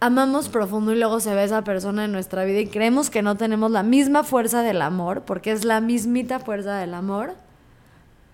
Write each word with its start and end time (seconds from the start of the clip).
amamos 0.00 0.48
profundo 0.48 0.94
y 0.94 0.98
luego 0.98 1.20
se 1.20 1.34
ve 1.34 1.44
esa 1.44 1.62
persona 1.62 2.06
en 2.06 2.12
nuestra 2.12 2.44
vida 2.44 2.60
y 2.60 2.66
creemos 2.66 3.10
que 3.10 3.20
no 3.20 3.36
tenemos 3.36 3.70
la 3.70 3.82
misma 3.82 4.24
fuerza 4.24 4.62
del 4.62 4.80
amor, 4.80 5.22
porque 5.26 5.52
es 5.52 5.64
la 5.66 5.82
mismita 5.82 6.38
fuerza 6.38 6.76
del 6.76 6.94
amor, 6.94 7.34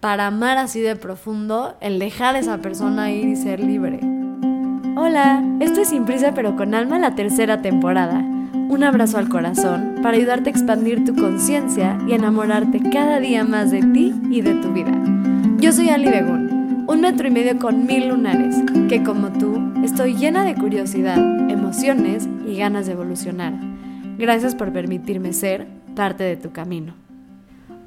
para 0.00 0.28
amar 0.28 0.58
así 0.58 0.80
de 0.80 0.94
profundo, 0.94 1.74
el 1.80 1.98
dejar 1.98 2.36
a 2.36 2.38
esa 2.38 2.58
persona 2.58 3.10
ir 3.10 3.26
y 3.26 3.36
ser 3.36 3.58
libre. 3.58 3.98
Hola, 4.96 5.42
esto 5.58 5.80
es 5.80 5.88
Sin 5.88 6.04
Prisa 6.04 6.32
pero 6.34 6.54
con 6.54 6.72
Alma 6.72 7.00
la 7.00 7.16
tercera 7.16 7.60
temporada. 7.60 8.20
Un 8.68 8.84
abrazo 8.84 9.18
al 9.18 9.28
corazón 9.28 9.96
para 10.02 10.16
ayudarte 10.16 10.50
a 10.50 10.52
expandir 10.52 11.04
tu 11.04 11.16
conciencia 11.16 11.98
y 12.06 12.12
enamorarte 12.12 12.80
cada 12.92 13.18
día 13.18 13.42
más 13.42 13.72
de 13.72 13.80
ti 13.80 14.14
y 14.30 14.40
de 14.40 14.54
tu 14.54 14.72
vida. 14.72 14.92
Yo 15.58 15.72
soy 15.72 15.88
Ali 15.88 16.10
Begun, 16.10 16.84
un 16.86 17.00
metro 17.00 17.26
y 17.26 17.30
medio 17.32 17.58
con 17.58 17.86
mil 17.86 18.08
lunares, 18.08 18.54
que 18.88 19.02
como 19.02 19.30
tú 19.30 19.60
estoy 19.82 20.14
llena 20.14 20.44
de 20.44 20.54
curiosidad, 20.54 21.35
emociones 21.48 22.28
y 22.46 22.56
ganas 22.56 22.86
de 22.86 22.92
evolucionar. 22.92 23.52
Gracias 24.18 24.54
por 24.54 24.72
permitirme 24.72 25.32
ser 25.32 25.66
parte 25.94 26.24
de 26.24 26.36
tu 26.36 26.52
camino. 26.52 26.94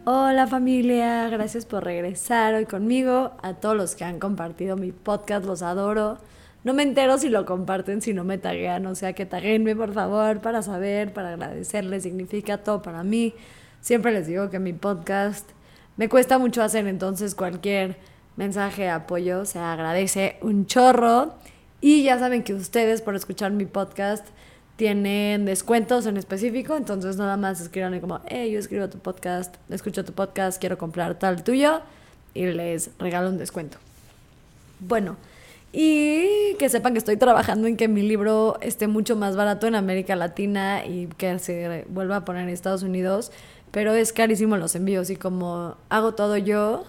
Hola 0.05 0.47
familia, 0.47 1.29
gracias 1.29 1.65
por 1.65 1.83
regresar 1.83 2.53
hoy 2.53 2.65
conmigo. 2.65 3.31
A 3.43 3.55
todos 3.55 3.75
los 3.75 3.95
que 3.95 4.05
han 4.05 4.19
compartido 4.19 4.77
mi 4.77 4.91
podcast, 4.91 5.45
los 5.45 5.61
adoro. 5.61 6.17
No 6.63 6.73
me 6.73 6.83
entero 6.83 7.17
si 7.17 7.29
lo 7.29 7.45
comparten, 7.45 8.01
si 8.01 8.13
no 8.13 8.23
me 8.23 8.37
taguean, 8.37 8.85
o 8.85 8.95
sea 8.95 9.13
que 9.13 9.25
taguenme 9.25 9.75
por 9.75 9.93
favor 9.93 10.39
para 10.39 10.61
saber, 10.61 11.13
para 11.13 11.33
agradecerles, 11.33 12.03
significa 12.03 12.59
todo 12.59 12.81
para 12.81 13.03
mí. 13.03 13.33
Siempre 13.81 14.11
les 14.11 14.27
digo 14.27 14.49
que 14.49 14.59
mi 14.59 14.73
podcast 14.73 15.49
me 15.97 16.09
cuesta 16.09 16.37
mucho 16.37 16.63
hacer, 16.63 16.87
entonces 16.87 17.35
cualquier 17.35 17.97
mensaje 18.35 18.83
de 18.83 18.89
apoyo 18.89 19.45
se 19.45 19.59
agradece 19.59 20.37
un 20.41 20.65
chorro. 20.65 21.33
Y 21.81 22.03
ya 22.03 22.19
saben 22.19 22.43
que 22.43 22.53
ustedes 22.53 23.01
por 23.01 23.15
escuchar 23.15 23.51
mi 23.51 23.65
podcast 23.65 24.25
tienen 24.75 25.45
descuentos 25.45 26.05
en 26.05 26.17
específico, 26.17 26.77
entonces 26.77 27.17
nada 27.17 27.35
más 27.35 27.59
escriban 27.59 27.99
como, 27.99 28.21
hey, 28.27 28.51
yo 28.51 28.59
escribo 28.59 28.87
tu 28.89 28.97
podcast, 28.97 29.55
escucho 29.69 30.05
tu 30.05 30.13
podcast, 30.13 30.59
quiero 30.59 30.77
comprar 30.77 31.19
tal 31.19 31.43
tuyo 31.43 31.81
y 32.33 32.45
les 32.45 32.91
regalo 32.97 33.29
un 33.29 33.37
descuento. 33.37 33.77
Bueno, 34.79 35.17
y 35.71 36.55
que 36.57 36.69
sepan 36.69 36.93
que 36.93 36.99
estoy 36.99 37.17
trabajando 37.17 37.67
en 37.67 37.77
que 37.77 37.87
mi 37.87 38.01
libro 38.01 38.57
esté 38.61 38.87
mucho 38.87 39.15
más 39.15 39.35
barato 39.35 39.67
en 39.67 39.75
América 39.75 40.15
Latina 40.15 40.85
y 40.85 41.07
que 41.07 41.37
se 41.39 41.85
vuelva 41.89 42.17
a 42.17 42.25
poner 42.25 42.43
en 42.43 42.49
Estados 42.49 42.81
Unidos, 42.81 43.31
pero 43.71 43.93
es 43.93 44.13
carísimo 44.13 44.57
los 44.57 44.75
envíos 44.75 45.09
y 45.09 45.15
como 45.15 45.75
hago 45.89 46.13
todo 46.13 46.37
yo, 46.37 46.85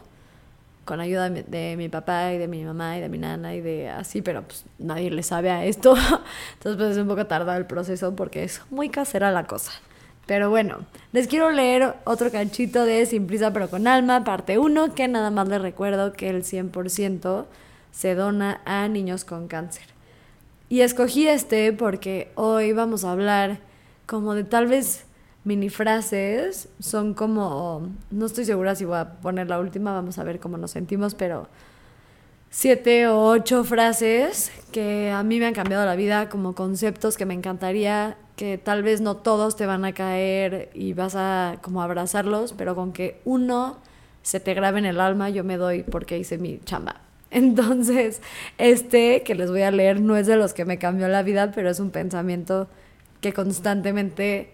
con 0.91 0.99
ayuda 0.99 1.31
de 1.31 1.77
mi, 1.77 1.89
papá 1.89 2.33
y 2.33 2.39
de 2.39 2.49
mi 2.49 2.65
mamá 2.65 2.99
y 2.99 3.01
de 3.01 3.09
mi 3.09 3.17
nana 3.17 3.55
y 3.55 3.61
de 3.61 3.89
así, 3.89 4.23
pero 4.23 4.43
pues 4.43 4.65
nadie 4.81 5.09
le 5.09 5.23
sabe 5.23 5.49
a 5.53 5.65
esto, 5.65 5.95
entonces 6.55 6.77
pues 6.77 6.91
es 6.91 6.99
un 6.99 7.07
poco 7.07 7.29
tardado 7.29 7.57
el 7.57 7.67
proceso 7.67 8.17
porque 8.17 8.43
es 8.43 8.61
muy 8.71 8.89
casera 8.89 9.31
la 9.31 9.47
cosa. 9.47 9.71
Pero 10.27 10.51
bueno, 10.51 10.79
les 11.13 11.29
quiero 11.29 11.53
leer 11.53 11.95
otro 12.03 12.33
canchito 12.33 12.85
de 12.87 13.07
Sin 13.07 13.29
pero 13.29 13.71
con 13.71 13.87
alma, 13.87 14.25
parte 14.25 14.59
1, 14.59 14.93
que 14.97 15.07
nada 15.07 15.31
más 15.31 15.47
les 15.47 15.63
recuerdo 15.63 16.13
que 16.13 16.29
el 16.29 16.43
100% 16.43 17.45
se 17.93 18.15
dona 18.17 18.61
a 18.65 18.89
niños 18.89 19.25
con 19.25 19.47
cáncer. 19.47 19.85
Y 20.69 20.81
escogí 20.81 21.29
este 21.29 21.73
porque 21.73 22.33
hoy 22.35 22.73
vamos 22.73 23.05
a 23.05 23.13
hablar 23.13 23.61
como 24.07 24.35
de 24.35 24.43
tal 24.43 24.67
vez 24.67 25.05
mini 25.45 25.71
frases, 25.71 26.69
son 26.79 27.15
como, 27.15 27.89
no 28.11 28.27
estoy 28.27 28.45
segura 28.45 28.75
si 28.75 28.85
voy 28.85 28.99
a 28.99 29.13
poner 29.21 29.49
la 29.49 29.59
última, 29.59 29.93
vamos 29.93 30.19
a 30.19 30.25
ver 30.25 30.39
cómo 30.39 30.59
nos 30.59 30.73
sentimos, 30.73 31.15
pero 31.15 31.49
siete 32.51 33.07
o 33.07 33.27
ocho 33.27 33.65
frases 33.65 34.53
que 34.73 35.11
a 35.11 35.23
mí 35.23 35.39
me 35.39 35.47
han 35.47 35.55
cambiado 35.55 35.87
la 35.87 35.97
vida, 35.97 36.29
como 36.29 36.55
conceptos 36.55 37.17
que 37.17 37.25
me 37.25 37.35
encantaría, 37.35 38.17
que 38.37 38.59
tal 38.59 38.83
vez 38.83 39.01
no 39.01 39.17
todos 39.17 39.57
te 39.57 39.67
van 39.67 39.85
a 39.85 39.93
caer 39.93 40.71
y 40.75 40.93
vas 40.93 41.15
a 41.17 41.59
como 41.63 41.83
abrazarlos, 41.83 42.53
pero 42.53 42.75
con 42.75 42.93
que 42.93 43.21
uno 43.25 43.79
se 44.23 44.41
te 44.41 44.55
grabe 44.55 44.79
en 44.79 44.87
el 44.87 45.01
alma, 45.01 45.31
yo 45.31 45.45
me 45.45 45.57
doy 45.57 45.83
porque 45.85 46.19
hice 46.19 46.39
mi 46.39 46.59
chamba. 46.65 47.01
Entonces, 47.31 48.21
este 48.59 49.23
que 49.23 49.35
les 49.35 49.51
voy 49.51 49.63
a 49.63 49.71
leer 49.71 50.01
no 50.01 50.17
es 50.17 50.27
de 50.27 50.37
los 50.37 50.53
que 50.53 50.65
me 50.65 50.79
cambió 50.79 51.09
la 51.09 51.23
vida, 51.23 51.53
pero 51.55 51.71
es 51.71 51.81
un 51.81 51.91
pensamiento 51.91 52.69
que 53.21 53.33
constantemente 53.33 54.53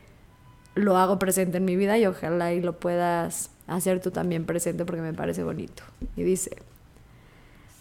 lo 0.76 0.97
hago 0.98 1.19
presente 1.19 1.56
en 1.56 1.64
mi 1.64 1.75
vida 1.75 1.98
y 1.98 2.06
ojalá 2.06 2.53
y 2.53 2.60
lo 2.60 2.78
puedas 2.78 3.50
hacer 3.66 4.00
tú 4.00 4.10
también 4.12 4.44
presente 4.44 4.84
porque 4.84 5.03
me 5.03 5.14
parece 5.14 5.42
bonito. 5.42 5.82
Y 6.16 6.22
dice, 6.22 6.56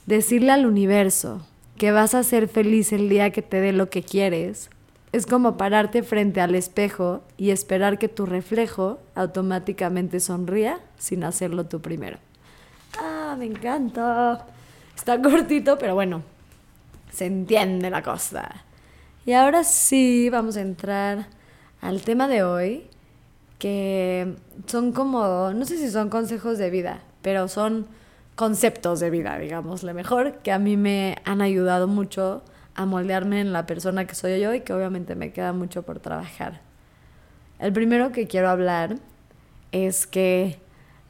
decirle 0.07 0.51
al 0.51 0.65
universo 0.65 1.45
que 1.77 1.91
vas 1.91 2.15
a 2.15 2.23
ser 2.23 2.47
feliz 2.47 2.93
el 2.93 3.09
día 3.09 3.31
que 3.31 3.41
te 3.41 3.59
dé 3.59 3.73
lo 3.73 3.89
que 3.89 4.01
quieres 4.01 4.69
es 5.11 5.25
como 5.25 5.57
pararte 5.57 6.03
frente 6.03 6.41
al 6.41 6.55
espejo 6.55 7.21
y 7.37 7.51
esperar 7.51 7.99
que 7.99 8.07
tu 8.07 8.25
reflejo 8.25 8.99
automáticamente 9.13 10.19
sonría 10.19 10.79
sin 10.97 11.23
hacerlo 11.23 11.65
tú 11.65 11.81
primero. 11.81 12.17
Ah, 12.97 13.35
me 13.37 13.45
encanta. 13.45 14.45
Está 14.95 15.21
cortito, 15.21 15.77
pero 15.77 15.95
bueno, 15.95 16.23
se 17.11 17.25
entiende 17.25 17.89
la 17.89 18.01
cosa. 18.01 18.63
Y 19.25 19.33
ahora 19.33 19.63
sí, 19.63 20.29
vamos 20.29 20.55
a 20.55 20.61
entrar 20.61 21.27
al 21.85 22.01
tema 22.01 22.27
de 22.27 22.41
hoy, 22.41 22.87
que 23.59 24.35
son 24.65 24.91
como, 24.91 25.51
no 25.53 25.65
sé 25.65 25.77
si 25.77 25.91
son 25.91 26.09
consejos 26.09 26.57
de 26.57 26.71
vida, 26.71 27.01
pero 27.21 27.47
son 27.47 27.85
conceptos 28.35 28.99
de 28.99 29.11
vida, 29.11 29.37
digámosle 29.37 29.93
mejor, 29.93 30.39
que 30.39 30.51
a 30.51 30.57
mí 30.57 30.77
me 30.77 31.17
han 31.25 31.41
ayudado 31.41 31.87
mucho 31.87 32.41
a 32.73 32.87
moldearme 32.87 33.39
en 33.39 33.53
la 33.53 33.67
persona 33.67 34.05
que 34.05 34.15
soy 34.15 34.41
yo 34.41 34.53
y 34.55 34.61
que 34.61 34.73
obviamente 34.73 35.13
me 35.13 35.31
queda 35.31 35.53
mucho 35.53 35.83
por 35.83 35.99
trabajar. 35.99 36.61
El 37.59 37.71
primero 37.71 38.11
que 38.11 38.25
quiero 38.25 38.49
hablar 38.49 38.95
es 39.71 40.07
que 40.07 40.59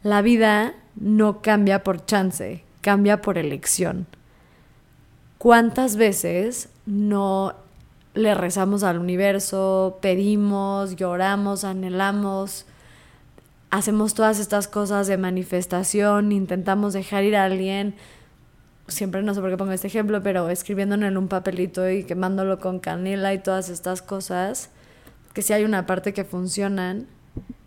la 0.04 0.22
vida 0.22 0.74
no 0.96 1.42
cambia 1.42 1.84
por 1.84 2.06
chance, 2.06 2.66
cambia 2.82 3.22
por 3.22 3.38
elección. 3.38 4.08
¿Cuántas 5.38 5.96
veces 5.96 6.68
no 6.86 7.56
le 8.16 8.34
rezamos 8.34 8.84
al 8.84 8.98
universo, 8.98 10.00
pedimos, 10.02 10.96
lloramos, 10.96 11.64
anhelamos, 11.64 12.66
hacemos 13.70 14.14
todas 14.14 14.40
estas 14.40 14.68
cosas 14.68 15.08
de 15.08 15.18
manifestación, 15.18 16.32
intentamos 16.32 16.94
dejar 16.94 17.26
ir 17.26 17.36
a 17.36 17.44
alguien, 17.44 17.96
siempre 18.88 19.22
no 19.22 19.34
sé 19.34 19.42
por 19.42 19.50
qué 19.50 19.58
pongo 19.58 19.74
este 19.74 19.88
ejemplo, 19.88 20.24
pero 20.24 20.50
escribiéndolo 20.50 21.06
en 21.06 21.18
un 21.18 21.28
papelito 21.28 21.90
y 21.90 22.04
quemándolo 22.04 22.60
con 22.60 22.80
canela 22.80 23.34
y 23.34 23.40
todas 23.40 23.70
estas 23.70 24.02
cosas, 24.02 24.70
que 25.34 25.42
sí 25.42 25.52
hay 25.52 25.66
una 25.66 25.86
parte 25.86 26.14
que 26.14 26.24
funcionan, 26.24 27.08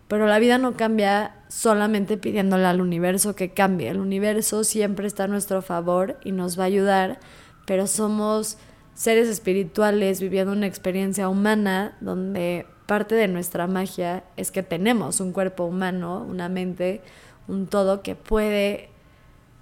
pero 0.07 0.25
la 0.25 0.39
vida 0.39 0.57
no 0.57 0.75
cambia 0.75 1.35
solamente 1.49 2.17
pidiéndole 2.17 2.65
al 2.65 2.81
universo 2.81 3.35
que 3.35 3.51
cambie. 3.51 3.89
El 3.89 3.99
universo 3.99 4.63
siempre 4.63 5.05
está 5.05 5.25
a 5.25 5.27
nuestro 5.27 5.61
favor 5.61 6.17
y 6.23 6.31
nos 6.31 6.57
va 6.57 6.63
a 6.63 6.67
ayudar, 6.67 7.19
pero 7.67 7.85
somos 7.85 8.57
seres 8.99 9.29
espirituales 9.29 10.19
viviendo 10.19 10.51
una 10.51 10.67
experiencia 10.67 11.29
humana 11.29 11.95
donde 12.01 12.65
parte 12.85 13.15
de 13.15 13.29
nuestra 13.29 13.65
magia 13.65 14.25
es 14.35 14.51
que 14.51 14.61
tenemos 14.61 15.21
un 15.21 15.31
cuerpo 15.31 15.63
humano, 15.63 16.27
una 16.27 16.49
mente, 16.49 17.01
un 17.47 17.67
todo 17.67 18.01
que 18.01 18.15
puede 18.15 18.89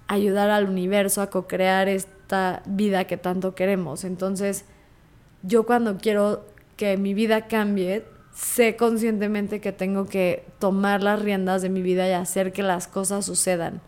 ayudar 0.08 0.50
al 0.50 0.68
universo 0.68 1.22
a 1.22 1.30
co-crear 1.30 1.86
esta 1.86 2.64
vida 2.66 3.04
que 3.04 3.16
tanto 3.16 3.54
queremos. 3.54 4.02
Entonces, 4.02 4.64
yo 5.44 5.66
cuando 5.66 5.98
quiero 5.98 6.44
que 6.76 6.96
mi 6.96 7.14
vida 7.14 7.46
cambie, 7.46 8.04
sé 8.34 8.74
conscientemente 8.74 9.60
que 9.60 9.70
tengo 9.70 10.06
que 10.06 10.46
tomar 10.58 11.04
las 11.04 11.22
riendas 11.22 11.62
de 11.62 11.68
mi 11.68 11.80
vida 11.80 12.08
y 12.08 12.12
hacer 12.12 12.52
que 12.52 12.64
las 12.64 12.88
cosas 12.88 13.26
sucedan. 13.26 13.82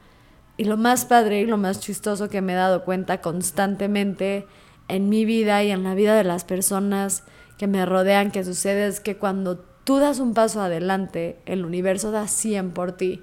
Y 0.56 0.62
lo 0.62 0.77
más 0.77 1.06
padre 1.06 1.41
y 1.41 1.47
lo 1.47 1.56
más 1.56 1.81
chistoso 1.81 2.28
que 2.28 2.41
me 2.41 2.53
he 2.53 2.56
dado 2.56 2.84
cuenta 2.84 3.21
constantemente 3.21 4.47
en 4.91 5.09
mi 5.09 5.25
vida 5.25 5.62
y 5.62 5.71
en 5.71 5.84
la 5.84 5.95
vida 5.95 6.15
de 6.15 6.25
las 6.25 6.45
personas 6.45 7.25
que 7.59 7.67
me 7.67 7.84
rodean 7.87 8.31
que 8.31 8.45
sucede 8.45 8.87
es 8.87 9.01
que 9.01 9.16
cuando 9.16 9.59
tú 9.84 9.98
das 9.98 10.19
un 10.19 10.34
paso 10.34 10.63
adelante, 10.63 11.39
el 11.47 11.65
universo 11.65 12.10
da 12.10 12.28
100 12.28 12.72
por 12.72 12.92
ti. 12.92 13.22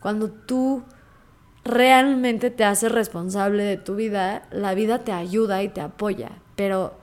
Cuando 0.00 0.30
tú 0.30 0.82
realmente 1.64 2.50
te 2.50 2.64
haces 2.64 2.92
responsable 2.92 3.62
de 3.64 3.76
tu 3.76 3.94
vida, 3.94 4.46
la 4.50 4.74
vida 4.74 5.00
te 5.00 5.12
ayuda 5.12 5.62
y 5.62 5.68
te 5.68 5.80
apoya. 5.80 6.30
Pero 6.56 6.94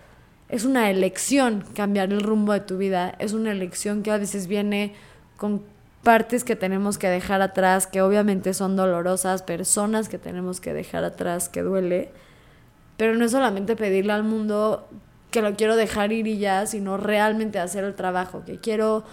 es 0.50 0.66
una 0.66 0.90
elección 0.90 1.64
cambiar 1.75 2.12
el 2.12 2.22
rumbo 2.22 2.54
de 2.54 2.60
tu 2.60 2.78
vida, 2.78 3.16
es 3.19 3.34
una 3.34 3.52
elección 3.52 4.04
que 4.04 4.12
a 4.12 4.18
veces 4.18 4.48
viene 4.48 4.94
con 5.38 5.64
partes 6.04 6.44
que 6.44 6.56
tenemos 6.56 6.98
que 6.98 7.07
dejar 7.07 7.42
atrás, 7.42 7.88
que 7.88 8.02
obviamente 8.02 8.54
son 8.54 8.75
dolorosas, 8.75 9.44
personas 9.44 10.10
que 10.10 10.18
tenemos 10.18 10.60
que 10.60 10.74
dejar 10.74 11.04
atrás, 11.04 11.48
que 11.48 11.62
duele, 11.62 12.12
pero 13.01 13.15
no 13.15 13.25
es 13.25 13.31
solamente 13.31 13.75
pedirle 13.75 14.13
al 14.13 14.24
mundo 14.24 14.88
que 15.31 15.42
lo 15.42 15.56
quiero 15.56 15.75
dejar 15.75 16.12
ir 16.12 16.27
y 16.27 16.38
ya, 16.38 16.68
sino 16.68 16.98
realmente 16.98 17.57
hacer 17.57 17.83
el 17.83 17.95
trabajo, 17.95 18.44
que 18.45 18.59
quiero 18.59 19.03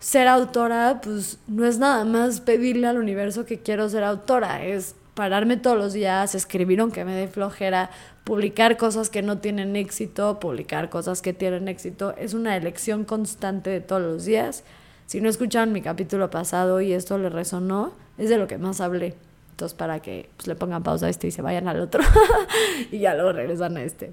ser 0.00 0.28
autora, 0.28 1.00
pues 1.02 1.38
no 1.46 1.64
es 1.64 1.78
nada 1.78 2.04
más 2.04 2.42
pedirle 2.42 2.88
al 2.88 2.98
universo 2.98 3.46
que 3.46 3.60
quiero 3.60 3.88
ser 3.88 4.04
autora, 4.04 4.62
es 4.66 4.96
pararme 5.14 5.56
todos 5.56 5.78
los 5.78 5.94
días, 5.94 6.34
escribir 6.34 6.80
aunque 6.80 7.06
me 7.06 7.14
dé 7.14 7.26
flojera, 7.26 7.88
publicar 8.24 8.76
cosas 8.76 9.08
que 9.08 9.22
no 9.22 9.38
tienen 9.38 9.76
éxito, 9.76 10.38
publicar 10.38 10.90
cosas 10.90 11.22
que 11.22 11.32
tienen 11.32 11.68
éxito. 11.68 12.14
Es 12.18 12.34
una 12.34 12.54
elección 12.54 13.06
constante 13.06 13.70
de 13.70 13.80
todos 13.80 14.02
los 14.02 14.26
días. 14.26 14.62
Si 15.06 15.22
no 15.22 15.30
escucharon 15.30 15.72
mi 15.72 15.80
capítulo 15.80 16.28
pasado 16.28 16.82
y 16.82 16.92
esto 16.92 17.16
les 17.16 17.32
resonó, 17.32 17.94
es 18.18 18.28
de 18.28 18.36
lo 18.36 18.46
que 18.46 18.58
más 18.58 18.82
hablé. 18.82 19.16
Entonces, 19.52 19.76
para 19.76 20.00
que 20.00 20.28
pues, 20.36 20.48
le 20.48 20.56
pongan 20.56 20.82
pausa 20.82 21.06
a 21.06 21.08
este 21.08 21.28
y 21.28 21.30
se 21.30 21.42
vayan 21.42 21.68
al 21.68 21.80
otro. 21.80 22.02
y 22.90 22.98
ya 22.98 23.14
luego 23.14 23.32
regresan 23.32 23.76
a 23.76 23.82
este. 23.84 24.12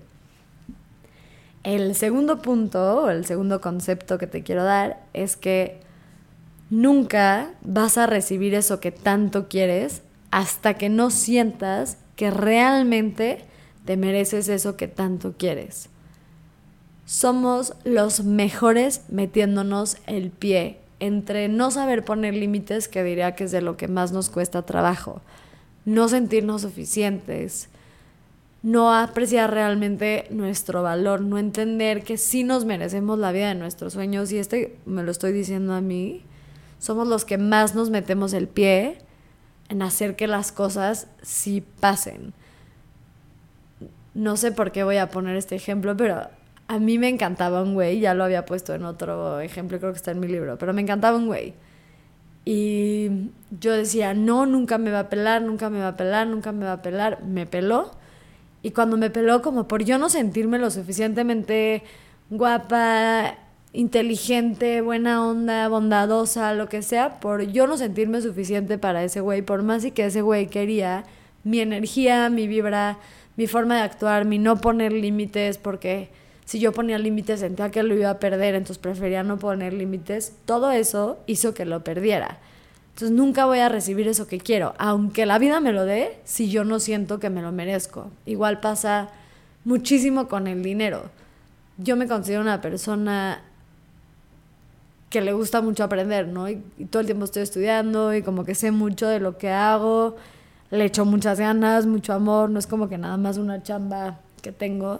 El 1.63 1.95
segundo 1.95 2.41
punto, 2.41 3.03
o 3.03 3.09
el 3.09 3.25
segundo 3.25 3.59
concepto 3.59 4.17
que 4.17 4.27
te 4.27 4.43
quiero 4.43 4.63
dar, 4.63 5.01
es 5.13 5.35
que 5.35 5.79
nunca 6.69 7.51
vas 7.61 7.97
a 7.97 8.05
recibir 8.05 8.53
eso 8.53 8.79
que 8.79 8.91
tanto 8.91 9.47
quieres 9.49 10.03
hasta 10.31 10.75
que 10.75 10.89
no 10.89 11.09
sientas 11.09 11.97
que 12.15 12.31
realmente 12.31 13.39
te 13.85 13.97
mereces 13.97 14.49
eso 14.49 14.77
que 14.77 14.87
tanto 14.87 15.33
quieres. 15.37 15.89
Somos 17.05 17.73
los 17.85 18.23
mejores 18.23 19.01
metiéndonos 19.09 19.97
el 20.05 20.29
pie 20.29 20.79
entre 20.99 21.47
no 21.47 21.71
saber 21.71 22.03
poner 22.03 22.33
límites, 22.33 22.87
que 22.87 23.03
diría 23.03 23.35
que 23.35 23.45
es 23.45 23.51
de 23.51 23.61
lo 23.61 23.77
que 23.77 23.87
más 23.87 24.11
nos 24.11 24.29
cuesta 24.29 24.61
trabajo, 24.63 25.21
no 25.85 26.09
sentirnos 26.09 26.61
suficientes, 26.61 27.69
no 28.61 28.93
apreciar 28.93 29.51
realmente 29.51 30.27
nuestro 30.29 30.83
valor, 30.83 31.21
no 31.21 31.37
entender 31.37 32.03
que 32.03 32.17
sí 32.17 32.43
nos 32.43 32.65
merecemos 32.65 33.17
la 33.17 33.31
vida 33.31 33.47
de 33.47 33.55
nuestros 33.55 33.93
sueños, 33.93 34.31
y 34.31 34.37
este 34.37 34.77
me 34.85 35.03
lo 35.03 35.11
estoy 35.11 35.31
diciendo 35.31 35.73
a 35.73 35.81
mí, 35.81 36.23
somos 36.79 37.07
los 37.07 37.25
que 37.25 37.37
más 37.37 37.75
nos 37.75 37.89
metemos 37.89 38.33
el 38.33 38.47
pie 38.47 38.97
en 39.69 39.81
hacer 39.81 40.15
que 40.15 40.27
las 40.27 40.51
cosas 40.51 41.07
sí 41.21 41.63
pasen. 41.79 42.33
No 44.13 44.35
sé 44.35 44.51
por 44.51 44.71
qué 44.71 44.83
voy 44.83 44.97
a 44.97 45.09
poner 45.09 45.35
este 45.37 45.55
ejemplo, 45.55 45.95
pero 45.95 46.27
a 46.69 46.77
mí 46.77 46.99
me 46.99 47.09
encantaba 47.09 47.63
un 47.63 47.73
güey, 47.73 47.99
ya 47.99 48.13
lo 48.13 48.23
había 48.23 48.45
puesto 48.45 48.75
en 48.75 48.85
otro 48.85 49.39
ejemplo, 49.41 49.79
creo 49.79 49.91
que 49.91 49.97
está 49.97 50.11
en 50.11 50.19
mi 50.19 50.27
libro, 50.27 50.57
pero 50.59 50.71
me 50.71 50.81
encantaba 50.81 51.17
un 51.17 51.25
güey. 51.25 51.55
Y 52.45 53.31
yo 53.59 53.73
decía, 53.73 54.13
no, 54.13 54.45
nunca 54.45 54.77
me 54.77 54.91
va 54.91 55.01
a 55.01 55.09
pelar, 55.09 55.41
nunca 55.41 55.71
me 55.71 55.79
va 55.79 55.89
a 55.89 55.97
pelar, 55.97 56.27
nunca 56.27 56.51
me 56.51 56.65
va 56.65 56.73
a 56.73 56.81
pelar. 56.83 57.23
Me 57.23 57.47
peló. 57.47 57.91
Y 58.61 58.71
cuando 58.71 58.97
me 58.97 59.09
peló, 59.09 59.41
como 59.41 59.67
por 59.67 59.83
yo 59.83 59.97
no 59.97 60.09
sentirme 60.09 60.59
lo 60.59 60.69
suficientemente 60.69 61.81
guapa, 62.29 63.35
inteligente, 63.73 64.81
buena 64.81 65.27
onda, 65.27 65.67
bondadosa, 65.69 66.53
lo 66.53 66.69
que 66.69 66.83
sea, 66.83 67.19
por 67.19 67.41
yo 67.47 67.65
no 67.65 67.77
sentirme 67.77 68.21
suficiente 68.21 68.77
para 68.77 69.03
ese 69.03 69.21
güey, 69.21 69.41
por 69.41 69.63
más 69.63 69.85
y 69.85 69.91
que 69.91 70.05
ese 70.05 70.21
güey 70.21 70.47
quería 70.47 71.03
mi 71.43 71.61
energía, 71.61 72.29
mi 72.29 72.47
vibra, 72.47 72.99
mi 73.37 73.47
forma 73.47 73.77
de 73.77 73.81
actuar, 73.81 74.25
mi 74.25 74.37
no 74.37 74.57
poner 74.61 74.93
límites, 74.93 75.57
porque 75.57 76.09
si 76.49 76.59
yo 76.59 76.71
ponía 76.71 76.97
límites 76.97 77.41
sentía 77.41 77.69
que 77.69 77.83
lo 77.83 77.93
iba 77.93 78.09
a 78.09 78.17
perder, 78.17 78.55
entonces 78.55 78.79
prefería 78.79 79.21
no 79.21 79.37
poner 79.37 79.71
límites, 79.71 80.33
todo 80.45 80.71
eso 80.71 81.19
hizo 81.27 81.53
que 81.53 81.63
lo 81.63 81.83
perdiera. 81.83 82.39
Entonces 82.87 83.15
nunca 83.15 83.45
voy 83.45 83.59
a 83.59 83.69
recibir 83.69 84.07
eso 84.07 84.25
que 84.25 84.39
quiero, 84.39 84.73
aunque 84.79 85.27
la 85.27 85.37
vida 85.37 85.59
me 85.59 85.73
lo 85.73 85.85
dé, 85.85 86.17
si 86.23 86.49
yo 86.49 86.63
no 86.63 86.79
siento 86.79 87.19
que 87.19 87.29
me 87.29 87.43
lo 87.43 87.51
merezco. 87.51 88.09
Igual 88.25 88.61
pasa 88.61 89.09
muchísimo 89.63 90.27
con 90.27 90.47
el 90.47 90.63
dinero. 90.63 91.11
Yo 91.77 91.95
me 91.95 92.07
considero 92.07 92.41
una 92.41 92.61
persona 92.61 93.43
que 95.11 95.21
le 95.21 95.33
gusta 95.33 95.61
mucho 95.61 95.83
aprender, 95.83 96.29
¿no? 96.29 96.49
Y, 96.49 96.63
todo 96.89 97.01
el 97.01 97.05
tiempo 97.05 97.25
estoy 97.25 97.43
estudiando 97.43 98.15
y 98.15 98.23
como 98.23 98.43
que 98.43 98.55
sé 98.55 98.71
mucho 98.71 99.07
de 99.07 99.19
lo 99.19 99.37
que 99.37 99.51
hago, 99.51 100.15
le 100.71 100.85
echo 100.85 101.05
muchas 101.05 101.39
ganas, 101.39 101.85
mucho 101.85 102.11
amor, 102.11 102.49
no 102.49 102.57
es 102.57 102.65
como 102.65 102.89
que 102.89 102.97
nada 102.97 103.17
más 103.17 103.37
una 103.37 103.61
chamba 103.61 104.17
que 104.41 104.51
tengo. 104.51 104.99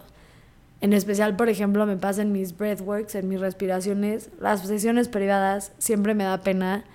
En 0.82 0.94
especial, 0.94 1.36
por 1.36 1.50
ejemplo, 1.50 1.86
me 1.86 1.98
pasa 1.98 2.22
en 2.22 2.32
mis 2.32 2.58
breathworks, 2.58 3.16
en 3.16 3.28
mis 3.28 3.40
respiraciones, 3.40 4.30
las 4.40 4.66
sesiones 4.66 5.10
privadas, 5.10 5.74
siempre 5.78 6.14
me 6.14 6.24
da 6.24 6.42
pena 6.42 6.86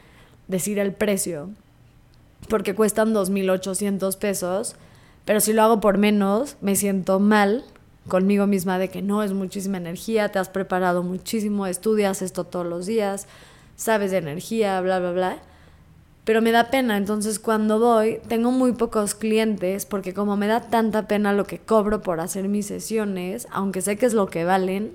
decir 0.48 0.78
el 0.78 0.92
precio, 0.92 1.50
porque 2.48 2.74
cuestan 2.74 3.14
2.800 3.14 4.16
pesos, 4.18 4.76
pero 5.24 5.40
si 5.40 5.52
lo 5.52 5.62
hago 5.62 5.80
por 5.80 5.98
menos, 5.98 6.56
me 6.60 6.76
siento 6.76 7.20
mal 7.20 7.64
conmigo 8.08 8.46
misma 8.46 8.78
de 8.78 8.88
que 8.88 9.02
no 9.02 9.22
es 9.22 9.32
muchísima 9.32 9.78
energía, 9.78 10.30
te 10.30 10.38
has 10.38 10.48
preparado 10.48 11.02
muchísimo, 11.02 11.66
estudias 11.66 12.22
esto 12.22 12.44
todos 12.44 12.66
los 12.66 12.86
días, 12.86 13.26
sabes 13.76 14.10
de 14.10 14.18
energía, 14.18 14.80
bla, 14.80 14.98
bla, 14.98 15.12
bla. 15.12 15.38
Pero 16.24 16.40
me 16.40 16.52
da 16.52 16.70
pena, 16.70 16.96
entonces 16.96 17.38
cuando 17.38 17.78
voy 17.78 18.20
tengo 18.28 18.50
muy 18.50 18.72
pocos 18.72 19.14
clientes 19.14 19.84
porque 19.84 20.14
como 20.14 20.36
me 20.36 20.46
da 20.46 20.60
tanta 20.60 21.06
pena 21.06 21.34
lo 21.34 21.44
que 21.44 21.58
cobro 21.58 22.00
por 22.00 22.20
hacer 22.20 22.48
mis 22.48 22.66
sesiones, 22.66 23.46
aunque 23.50 23.82
sé 23.82 23.96
que 23.96 24.06
es 24.06 24.14
lo 24.14 24.28
que 24.28 24.44
valen, 24.44 24.92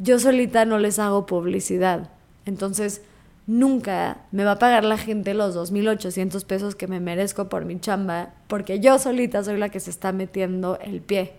yo 0.00 0.18
solita 0.18 0.64
no 0.64 0.78
les 0.78 0.98
hago 0.98 1.26
publicidad. 1.26 2.10
Entonces 2.44 3.02
nunca 3.46 4.18
me 4.32 4.44
va 4.44 4.52
a 4.52 4.58
pagar 4.58 4.84
la 4.84 4.98
gente 4.98 5.32
los 5.32 5.54
2.800 5.56 6.44
pesos 6.44 6.74
que 6.74 6.88
me 6.88 6.98
merezco 6.98 7.48
por 7.48 7.64
mi 7.64 7.78
chamba 7.78 8.30
porque 8.48 8.80
yo 8.80 8.98
solita 8.98 9.44
soy 9.44 9.58
la 9.58 9.68
que 9.68 9.78
se 9.78 9.90
está 9.90 10.10
metiendo 10.10 10.76
el 10.80 11.02
pie. 11.02 11.34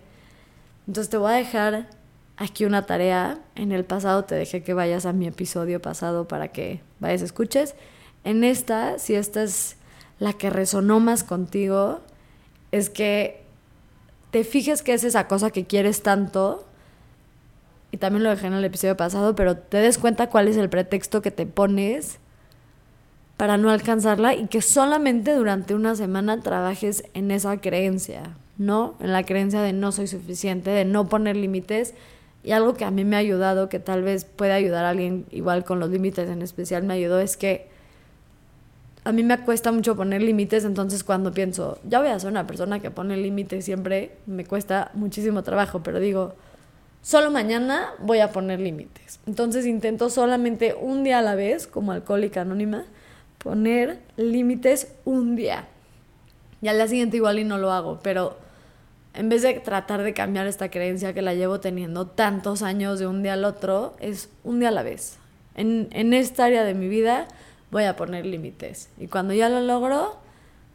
Entonces 0.86 1.10
te 1.10 1.18
voy 1.18 1.32
a 1.32 1.36
dejar 1.36 1.88
aquí 2.38 2.64
una 2.64 2.86
tarea. 2.86 3.38
En 3.54 3.70
el 3.70 3.84
pasado 3.84 4.24
te 4.24 4.34
dejé 4.34 4.62
que 4.62 4.72
vayas 4.72 5.04
a 5.04 5.12
mi 5.12 5.26
episodio 5.26 5.80
pasado 5.82 6.26
para 6.26 6.48
que 6.48 6.80
vayas 7.00 7.20
escuches. 7.20 7.74
En 8.24 8.44
esta, 8.44 8.98
si 8.98 9.14
esta 9.14 9.42
es 9.42 9.76
la 10.18 10.32
que 10.32 10.50
resonó 10.50 11.00
más 11.00 11.24
contigo, 11.24 12.00
es 12.72 12.90
que 12.90 13.42
te 14.30 14.44
fijes 14.44 14.82
que 14.82 14.94
es 14.94 15.04
esa 15.04 15.28
cosa 15.28 15.50
que 15.50 15.66
quieres 15.66 16.02
tanto. 16.02 16.64
Y 17.90 17.98
también 17.98 18.24
lo 18.24 18.30
dejé 18.30 18.48
en 18.48 18.54
el 18.54 18.64
episodio 18.64 18.96
pasado, 18.96 19.36
pero 19.36 19.56
te 19.56 19.76
des 19.76 19.98
cuenta 19.98 20.28
cuál 20.28 20.48
es 20.48 20.56
el 20.56 20.68
pretexto 20.68 21.22
que 21.22 21.30
te 21.30 21.46
pones 21.46 22.18
para 23.36 23.56
no 23.56 23.70
alcanzarla 23.70 24.34
y 24.34 24.46
que 24.46 24.62
solamente 24.62 25.34
durante 25.34 25.74
una 25.74 25.94
semana 25.94 26.40
trabajes 26.40 27.04
en 27.14 27.30
esa 27.30 27.60
creencia. 27.60 28.34
¿no? 28.58 28.94
En 29.00 29.12
la 29.12 29.24
creencia 29.24 29.62
de 29.62 29.72
no 29.72 29.92
soy 29.92 30.06
suficiente, 30.06 30.70
de 30.70 30.84
no 30.84 31.08
poner 31.08 31.36
límites. 31.36 31.94
Y 32.42 32.52
algo 32.52 32.74
que 32.74 32.84
a 32.84 32.90
mí 32.90 33.04
me 33.04 33.16
ha 33.16 33.20
ayudado, 33.20 33.68
que 33.68 33.78
tal 33.78 34.02
vez 34.02 34.24
puede 34.24 34.52
ayudar 34.52 34.84
a 34.84 34.90
alguien 34.90 35.26
igual 35.30 35.64
con 35.64 35.80
los 35.80 35.90
límites 35.90 36.28
en 36.28 36.42
especial, 36.42 36.82
me 36.84 36.94
ayudó, 36.94 37.18
es 37.20 37.36
que 37.36 37.68
a 39.04 39.12
mí 39.12 39.22
me 39.22 39.38
cuesta 39.38 39.70
mucho 39.70 39.94
poner 39.96 40.22
límites, 40.22 40.64
entonces 40.64 41.04
cuando 41.04 41.32
pienso, 41.32 41.78
ya 41.84 42.00
voy 42.00 42.08
a 42.08 42.18
ser 42.18 42.30
una 42.30 42.46
persona 42.46 42.80
que 42.80 42.90
pone 42.90 43.16
límites 43.18 43.64
siempre, 43.64 44.16
me 44.26 44.46
cuesta 44.46 44.90
muchísimo 44.94 45.42
trabajo, 45.42 45.82
pero 45.82 46.00
digo, 46.00 46.34
solo 47.02 47.30
mañana 47.30 47.92
voy 48.00 48.20
a 48.20 48.32
poner 48.32 48.60
límites. 48.60 49.20
Entonces 49.26 49.66
intento 49.66 50.08
solamente 50.08 50.74
un 50.74 51.04
día 51.04 51.18
a 51.18 51.22
la 51.22 51.34
vez, 51.34 51.66
como 51.66 51.92
alcohólica 51.92 52.40
anónima, 52.40 52.86
poner 53.38 53.98
límites 54.16 54.94
un 55.04 55.36
día. 55.36 55.68
Y 56.62 56.68
al 56.68 56.76
día 56.76 56.88
siguiente 56.88 57.18
igual 57.18 57.38
y 57.38 57.44
no 57.44 57.58
lo 57.58 57.72
hago, 57.72 58.00
pero 58.02 58.38
en 59.12 59.28
vez 59.28 59.42
de 59.42 59.52
tratar 59.60 60.02
de 60.02 60.14
cambiar 60.14 60.46
esta 60.46 60.70
creencia 60.70 61.12
que 61.12 61.20
la 61.20 61.34
llevo 61.34 61.60
teniendo 61.60 62.06
tantos 62.06 62.62
años 62.62 62.98
de 62.98 63.06
un 63.06 63.22
día 63.22 63.34
al 63.34 63.44
otro, 63.44 63.96
es 64.00 64.30
un 64.44 64.60
día 64.60 64.68
a 64.68 64.72
la 64.72 64.82
vez. 64.82 65.18
En, 65.56 65.88
en 65.92 66.14
esta 66.14 66.46
área 66.46 66.64
de 66.64 66.72
mi 66.72 66.88
vida 66.88 67.28
voy 67.74 67.84
a 67.84 67.96
poner 67.96 68.24
límites. 68.24 68.88
Y 68.98 69.08
cuando 69.08 69.34
ya 69.34 69.50
lo 69.50 69.60
logro, 69.60 70.16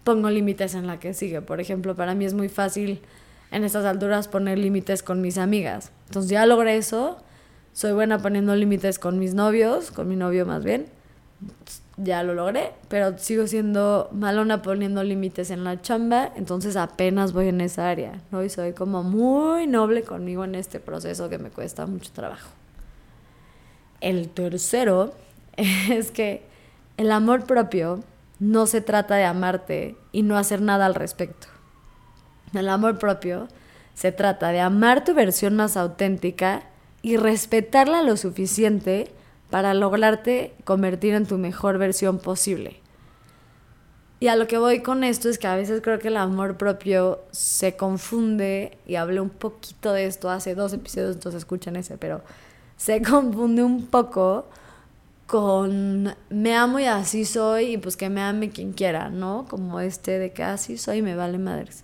pongo 0.04 0.30
límites 0.30 0.76
en 0.76 0.86
la 0.86 1.00
que 1.00 1.16
sigue. 1.16 1.42
Por 1.42 1.60
ejemplo, 1.60 1.96
para 1.96 2.14
mí 2.14 2.26
es 2.26 2.36
muy 2.36 2.50
fácil 2.50 3.02
en 3.50 3.64
estas 3.64 3.86
alturas 3.86 4.28
poner 4.28 4.60
límites 4.60 5.02
con 5.02 5.22
mis 5.22 5.40
amigas. 5.40 5.92
Entonces 6.08 6.30
ya 6.30 6.46
logré 6.46 6.78
eso. 6.78 7.18
Soy 7.74 7.94
buena 7.94 8.20
poniendo 8.20 8.56
límites 8.56 9.00
con 9.00 9.18
mis 9.18 9.34
novios, 9.34 9.90
con 9.90 10.08
mi 10.08 10.16
novio 10.16 10.46
más 10.46 10.64
bien 10.64 10.88
ya 12.02 12.24
lo 12.24 12.34
logré, 12.34 12.72
pero 12.88 13.18
sigo 13.18 13.46
siendo 13.48 14.10
malona 14.14 14.62
poniendo 14.62 15.04
límites 15.04 15.52
en 15.52 15.64
la 15.64 15.82
chamba, 15.82 16.32
entonces 16.36 16.78
apenas 16.78 17.34
voy 17.34 17.50
en 17.50 17.60
esa 17.62 17.90
área, 17.90 18.22
¿no? 18.32 18.44
Y 18.44 18.50
soy 18.50 18.74
como 18.74 19.04
muy 19.04 19.68
noble 19.68 20.04
conmigo 20.04 20.46
en 20.46 20.56
este 20.56 20.80
proceso 20.80 21.30
que 21.30 21.38
me 21.38 21.50
cuesta 21.50 21.86
mucho 21.86 22.12
trabajo. 22.14 22.50
El 24.00 24.30
tercero 24.30 25.14
es 25.58 26.12
que 26.12 26.49
el 27.00 27.14
amor 27.14 27.46
propio 27.46 28.02
no 28.40 28.68
se 28.68 28.82
trata 28.82 29.16
de 29.16 29.24
amarte 29.24 29.96
y 30.12 30.22
no 30.22 30.38
hacer 30.38 30.62
nada 30.62 30.86
al 30.86 30.96
respecto. 30.96 31.48
El 32.54 32.68
amor 32.68 33.00
propio 33.00 33.48
se 33.94 34.12
trata 34.12 34.50
de 34.50 34.60
amar 34.60 35.06
tu 35.06 35.14
versión 35.14 35.56
más 35.56 35.78
auténtica 35.78 36.64
y 37.02 37.16
respetarla 37.16 38.04
lo 38.04 38.18
suficiente 38.18 39.14
para 39.50 39.74
lograrte 39.74 40.54
convertir 40.66 41.14
en 41.14 41.26
tu 41.26 41.38
mejor 41.38 41.78
versión 41.78 42.20
posible. 42.20 42.82
Y 44.20 44.28
a 44.28 44.36
lo 44.36 44.48
que 44.48 44.58
voy 44.58 44.82
con 44.82 45.06
esto 45.06 45.30
es 45.30 45.40
que 45.40 45.48
a 45.48 45.56
veces 45.56 45.80
creo 45.82 46.00
que 46.00 46.10
el 46.10 46.18
amor 46.18 46.58
propio 46.58 47.22
se 47.32 47.78
confunde, 47.78 48.78
y 48.86 48.96
hablé 48.96 49.22
un 49.22 49.30
poquito 49.30 49.94
de 49.94 50.06
esto 50.06 50.30
hace 50.30 50.54
dos 50.54 50.74
episodios, 50.74 51.16
entonces 51.16 51.40
escuchen 51.40 51.78
ese, 51.78 51.98
pero 51.98 52.22
se 52.76 53.02
confunde 53.10 53.64
un 53.64 53.86
poco 53.86 54.50
con 55.30 56.16
me 56.32 56.56
amo 56.56 56.80
y 56.80 56.86
así 56.86 57.24
soy 57.24 57.74
y 57.74 57.78
pues 57.78 57.96
que 57.96 58.10
me 58.10 58.20
ame 58.20 58.50
quien 58.50 58.74
quiera, 58.74 59.10
¿no? 59.10 59.46
Como 59.48 59.80
este 59.80 60.18
de 60.18 60.34
que 60.34 60.42
así 60.42 60.76
soy 60.76 60.98
y 60.98 61.02
me 61.04 61.16
vale 61.16 61.38
madres. 61.38 61.84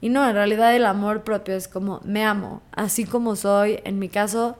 Y 0.00 0.08
no, 0.08 0.26
en 0.26 0.34
realidad 0.34 0.74
el 0.74 0.86
amor 0.86 1.22
propio 1.22 1.54
es 1.54 1.68
como 1.68 2.00
me 2.04 2.24
amo, 2.24 2.62
así 2.72 3.04
como 3.04 3.36
soy, 3.36 3.80
en 3.84 3.98
mi 3.98 4.08
caso, 4.08 4.56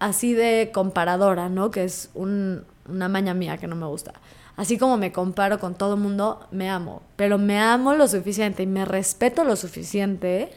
así 0.00 0.34
de 0.34 0.70
comparadora, 0.74 1.48
¿no? 1.48 1.70
Que 1.70 1.84
es 1.84 2.10
una 2.14 3.08
maña 3.08 3.32
mía 3.32 3.58
que 3.58 3.68
no 3.68 3.76
me 3.76 3.86
gusta. 3.86 4.12
Así 4.56 4.76
como 4.76 4.96
me 4.96 5.12
comparo 5.12 5.60
con 5.60 5.76
todo 5.76 5.94
el 5.94 6.00
mundo, 6.00 6.48
me 6.50 6.68
amo. 6.68 7.02
Pero 7.14 7.38
me 7.38 7.60
amo 7.60 7.94
lo 7.94 8.08
suficiente 8.08 8.64
y 8.64 8.66
me 8.66 8.84
respeto 8.86 9.44
lo 9.44 9.54
suficiente 9.54 10.50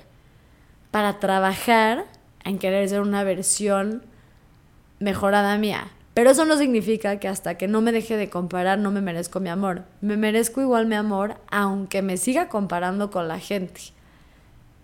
para 0.90 1.20
trabajar 1.20 2.06
en 2.44 2.58
querer 2.58 2.90
ser 2.90 3.02
una 3.02 3.24
versión 3.24 4.02
mejorada 4.98 5.56
mía. 5.60 5.92
Pero 6.14 6.32
eso 6.32 6.46
no 6.46 6.58
significa 6.58 7.18
que 7.20 7.28
hasta 7.28 7.56
que 7.56 7.68
no 7.68 7.82
me 7.82 7.94
deje 7.94 8.18
de 8.18 8.30
comparar 8.30 8.78
no 8.80 8.92
me 8.92 9.02
merezco 9.02 9.40
mi 9.40 9.50
amor. 9.50 9.84
Me 10.02 10.18
merezco 10.18 10.62
igual 10.62 10.86
mi 10.86 10.96
amor 10.96 11.36
aunque 11.50 12.02
me 12.02 12.18
siga 12.18 12.50
comparando 12.50 13.12
con 13.12 13.28
la 13.28 13.40
gente. 13.40 13.82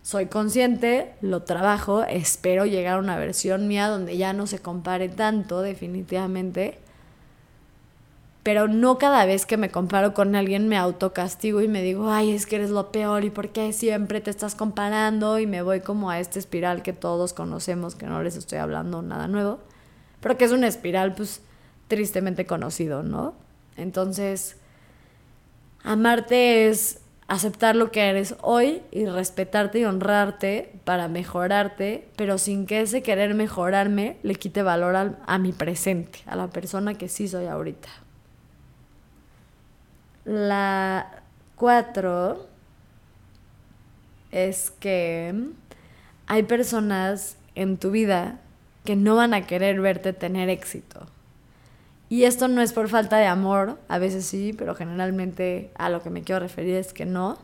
Soy 0.04 0.28
consciente, 0.28 1.14
lo 1.20 1.44
trabajo, 1.44 2.04
espero 2.06 2.66
llegar 2.66 2.96
a 2.96 3.00
una 3.00 3.18
versión 3.18 3.68
mía 3.68 3.90
donde 3.90 4.16
ya 4.16 4.32
no 4.32 4.48
se 4.48 4.60
compare 4.60 5.10
tanto 5.10 5.62
definitivamente. 5.62 6.80
Pero 8.42 8.70
no 8.70 8.98
cada 8.98 9.26
vez 9.26 9.46
que 9.46 9.58
me 9.58 9.70
comparo 9.70 10.14
con 10.14 10.34
alguien 10.34 10.70
me 10.70 10.78
autocastigo 10.78 11.62
y 11.62 11.68
me 11.68 11.82
digo, 11.82 12.10
ay, 12.10 12.32
es 12.32 12.46
que 12.46 12.56
eres 12.56 12.70
lo 12.70 12.94
peor 12.94 13.26
y 13.26 13.30
por 13.30 13.50
qué 13.50 13.74
siempre 13.74 14.22
te 14.22 14.30
estás 14.30 14.56
comparando 14.56 15.40
y 15.40 15.46
me 15.46 15.62
voy 15.62 15.82
como 15.82 16.10
a 16.10 16.22
esta 16.22 16.40
espiral 16.40 16.84
que 16.84 16.94
todos 16.94 17.34
conocemos, 17.34 17.96
que 17.96 18.06
no 18.06 18.24
les 18.24 18.38
estoy 18.38 18.60
hablando 18.60 19.02
nada 19.02 19.28
nuevo 19.28 19.60
pero 20.22 20.38
que 20.38 20.46
es 20.46 20.52
una 20.52 20.68
espiral 20.68 21.14
pues 21.16 21.42
tristemente 21.88 22.46
conocido, 22.46 23.04
¿no? 23.04 23.34
Entonces, 23.76 24.58
amarte 25.84 26.68
es 26.70 27.00
aceptar 27.28 27.76
lo 27.76 27.92
que 27.92 28.10
eres 28.10 28.36
hoy 28.42 28.82
y 28.92 29.06
respetarte 29.06 29.80
y 29.80 29.86
honrarte 29.86 30.80
para 30.86 31.08
mejorarte, 31.08 32.08
pero 32.16 32.38
sin 32.38 32.66
que 32.66 32.82
ese 32.82 33.04
querer 33.04 33.34
mejorarme 33.36 34.18
le 34.24 34.36
quite 34.36 34.64
valor 34.64 35.18
a 35.26 35.38
mi 35.38 35.52
presente, 35.52 36.20
a 36.26 36.36
la 36.36 36.48
persona 36.48 36.94
que 36.94 37.10
sí 37.10 37.28
soy 37.28 37.46
ahorita. 37.46 37.90
La 40.24 41.22
cuatro 41.56 42.48
es 44.32 44.72
que 44.72 45.34
hay 46.28 46.44
personas 46.44 47.38
en 47.56 47.78
tu 47.78 47.92
vida 47.92 48.40
que 48.88 48.96
no 48.96 49.18
van 49.18 49.34
a 49.34 49.46
querer 49.46 49.82
verte 49.82 50.14
tener 50.14 50.48
éxito. 50.48 51.08
Y 52.08 52.24
esto 52.24 52.48
no 52.48 52.62
es 52.62 52.72
por 52.72 52.88
falta 52.88 53.18
de 53.18 53.26
amor, 53.26 53.78
a 53.90 54.00
veces 54.00 54.26
sí, 54.26 54.56
pero 54.58 54.76
generalmente 54.76 55.72
a 55.76 55.90
lo 55.90 56.02
que 56.02 56.10
me 56.10 56.24
quiero 56.24 56.40
referir 56.40 56.76
es 56.76 56.94
que 56.94 57.06
no, 57.06 57.38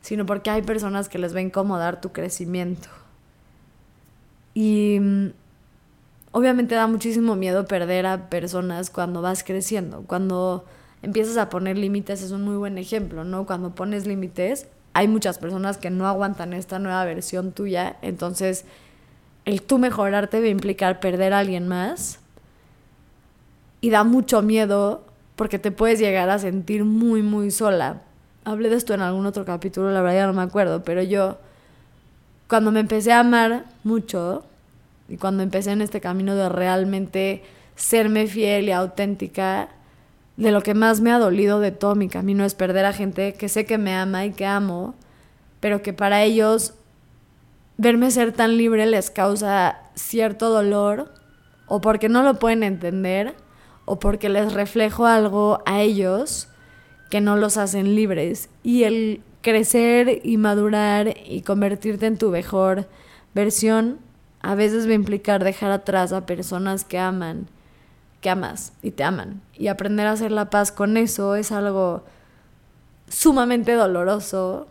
sino 0.00 0.26
porque 0.26 0.50
hay 0.50 0.62
personas 0.62 1.08
que 1.08 1.20
les 1.20 1.32
va 1.32 1.38
a 1.38 1.42
incomodar 1.42 2.00
tu 2.00 2.10
crecimiento. 2.10 2.88
Y 4.52 4.98
mm, 5.00 5.26
obviamente 6.32 6.74
da 6.74 6.88
muchísimo 6.88 7.36
miedo 7.36 7.66
perder 7.66 8.04
a 8.06 8.28
personas 8.28 8.90
cuando 8.90 9.22
vas 9.22 9.44
creciendo, 9.44 10.02
cuando 10.08 10.64
empiezas 11.02 11.36
a 11.36 11.50
poner 11.50 11.78
límites 11.78 12.20
es 12.20 12.32
un 12.32 12.42
muy 12.42 12.56
buen 12.56 12.78
ejemplo, 12.78 13.22
¿no? 13.22 13.46
Cuando 13.46 13.76
pones 13.76 14.08
límites, 14.08 14.66
hay 14.92 15.06
muchas 15.06 15.38
personas 15.38 15.78
que 15.78 15.90
no 15.90 16.08
aguantan 16.08 16.52
esta 16.52 16.80
nueva 16.80 17.04
versión 17.04 17.52
tuya, 17.52 17.96
entonces 18.02 18.64
el 19.50 19.62
tú 19.62 19.78
mejorarte 19.78 20.40
va 20.40 20.46
a 20.46 20.50
implicar 20.50 21.00
perder 21.00 21.32
a 21.32 21.40
alguien 21.40 21.68
más. 21.68 22.20
Y 23.80 23.90
da 23.90 24.04
mucho 24.04 24.42
miedo 24.42 25.04
porque 25.36 25.58
te 25.58 25.70
puedes 25.70 25.98
llegar 25.98 26.30
a 26.30 26.38
sentir 26.38 26.84
muy, 26.84 27.22
muy 27.22 27.50
sola. 27.50 28.02
Hablé 28.44 28.68
de 28.68 28.76
esto 28.76 28.94
en 28.94 29.00
algún 29.00 29.26
otro 29.26 29.44
capítulo, 29.44 29.90
la 29.90 30.02
verdad 30.02 30.18
ya 30.18 30.26
no 30.26 30.32
me 30.32 30.42
acuerdo, 30.42 30.84
pero 30.84 31.02
yo, 31.02 31.38
cuando 32.48 32.72
me 32.72 32.80
empecé 32.80 33.12
a 33.12 33.20
amar 33.20 33.64
mucho 33.84 34.44
y 35.08 35.16
cuando 35.16 35.42
empecé 35.42 35.72
en 35.72 35.82
este 35.82 36.00
camino 36.00 36.34
de 36.34 36.48
realmente 36.48 37.42
serme 37.74 38.26
fiel 38.26 38.68
y 38.68 38.72
auténtica, 38.72 39.68
de 40.36 40.52
lo 40.52 40.62
que 40.62 40.74
más 40.74 41.00
me 41.00 41.10
ha 41.10 41.18
dolido 41.18 41.60
de 41.60 41.70
todo 41.70 41.94
mi 41.94 42.08
camino 42.08 42.44
es 42.44 42.54
perder 42.54 42.84
a 42.84 42.92
gente 42.92 43.34
que 43.34 43.48
sé 43.48 43.66
que 43.66 43.78
me 43.78 43.94
ama 43.94 44.24
y 44.24 44.32
que 44.32 44.46
amo, 44.46 44.94
pero 45.60 45.82
que 45.82 45.92
para 45.92 46.22
ellos 46.22 46.74
verme 47.80 48.10
ser 48.10 48.32
tan 48.32 48.58
libre 48.58 48.84
les 48.84 49.10
causa 49.10 49.78
cierto 49.94 50.50
dolor 50.50 51.14
o 51.66 51.80
porque 51.80 52.10
no 52.10 52.22
lo 52.22 52.38
pueden 52.38 52.62
entender 52.62 53.34
o 53.86 53.98
porque 53.98 54.28
les 54.28 54.52
reflejo 54.52 55.06
algo 55.06 55.62
a 55.64 55.80
ellos 55.80 56.48
que 57.08 57.22
no 57.22 57.36
los 57.36 57.56
hacen 57.56 57.94
libres. 57.94 58.50
Y 58.62 58.82
el 58.82 59.22
crecer 59.40 60.20
y 60.22 60.36
madurar 60.36 61.14
y 61.24 61.40
convertirte 61.40 62.04
en 62.04 62.18
tu 62.18 62.28
mejor 62.28 62.86
versión 63.32 63.98
a 64.42 64.54
veces 64.54 64.86
va 64.86 64.90
a 64.90 64.96
implicar 64.96 65.42
dejar 65.42 65.70
atrás 65.70 66.12
a 66.12 66.26
personas 66.26 66.84
que 66.84 66.98
aman, 66.98 67.46
que 68.20 68.28
amas 68.28 68.74
y 68.82 68.90
te 68.90 69.04
aman. 69.04 69.40
Y 69.54 69.68
aprender 69.68 70.06
a 70.06 70.12
hacer 70.12 70.32
la 70.32 70.50
paz 70.50 70.70
con 70.70 70.98
eso 70.98 71.34
es 71.34 71.50
algo 71.50 72.04
sumamente 73.08 73.72
doloroso, 73.72 74.68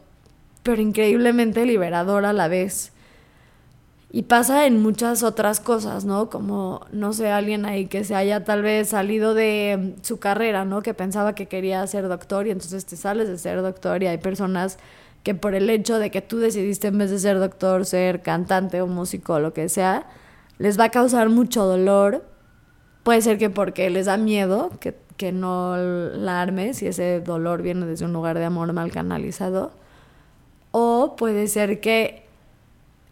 pero 0.62 0.80
increíblemente 0.80 1.66
liberador 1.66 2.26
a 2.26 2.34
la 2.34 2.48
vez. 2.48 2.94
Y 4.12 4.24
pasa 4.24 4.66
en 4.66 4.82
muchas 4.82 5.22
otras 5.22 5.60
cosas, 5.60 6.04
¿no? 6.04 6.32
Como, 6.32 6.82
no 6.92 7.14
sé, 7.14 7.30
alguien 7.30 7.66
ahí 7.66 7.86
que 7.86 8.04
se 8.04 8.16
haya 8.16 8.44
tal 8.44 8.64
vez 8.64 8.90
salido 8.90 9.36
de 9.36 9.94
su 10.02 10.18
carrera, 10.20 10.66
¿no? 10.66 10.82
Que 10.82 10.96
pensaba 10.96 11.36
que 11.36 11.46
quería 11.46 11.86
ser 11.86 12.08
doctor 12.08 12.48
y 12.48 12.52
entonces 12.52 12.86
te 12.88 12.98
sales 12.98 13.28
de 13.28 13.38
ser 13.38 13.62
doctor 13.62 14.02
y 14.02 14.08
hay 14.08 14.18
personas 14.18 14.80
que 15.24 15.36
por 15.36 15.54
el 15.54 15.70
hecho 15.70 16.00
de 16.00 16.10
que 16.10 16.22
tú 16.22 16.40
decidiste 16.40 16.88
en 16.88 16.98
vez 16.98 17.12
de 17.12 17.20
ser 17.20 17.38
doctor 17.40 17.86
ser 17.86 18.22
cantante 18.22 18.82
o 18.82 18.88
músico 18.88 19.34
o 19.36 19.40
lo 19.40 19.54
que 19.54 19.70
sea, 19.70 20.08
les 20.58 20.80
va 20.80 20.86
a 20.86 20.90
causar 20.90 21.30
mucho 21.30 21.66
dolor. 21.66 22.26
Puede 23.04 23.22
ser 23.22 23.38
que 23.38 23.50
porque 23.52 23.90
les 23.92 24.08
da 24.08 24.18
miedo 24.18 24.72
que, 24.80 24.96
que 25.18 25.32
no 25.32 25.78
la 25.78 26.42
armes 26.42 26.82
y 26.82 26.88
ese 26.88 27.22
dolor 27.22 27.62
viene 27.62 27.86
desde 27.86 28.06
un 28.06 28.14
lugar 28.14 28.40
de 28.40 28.46
amor 28.46 28.74
mal 28.74 28.92
canalizado. 28.92 29.72
O 30.72 31.16
puede 31.16 31.48
ser 31.48 31.80
que 31.80 32.29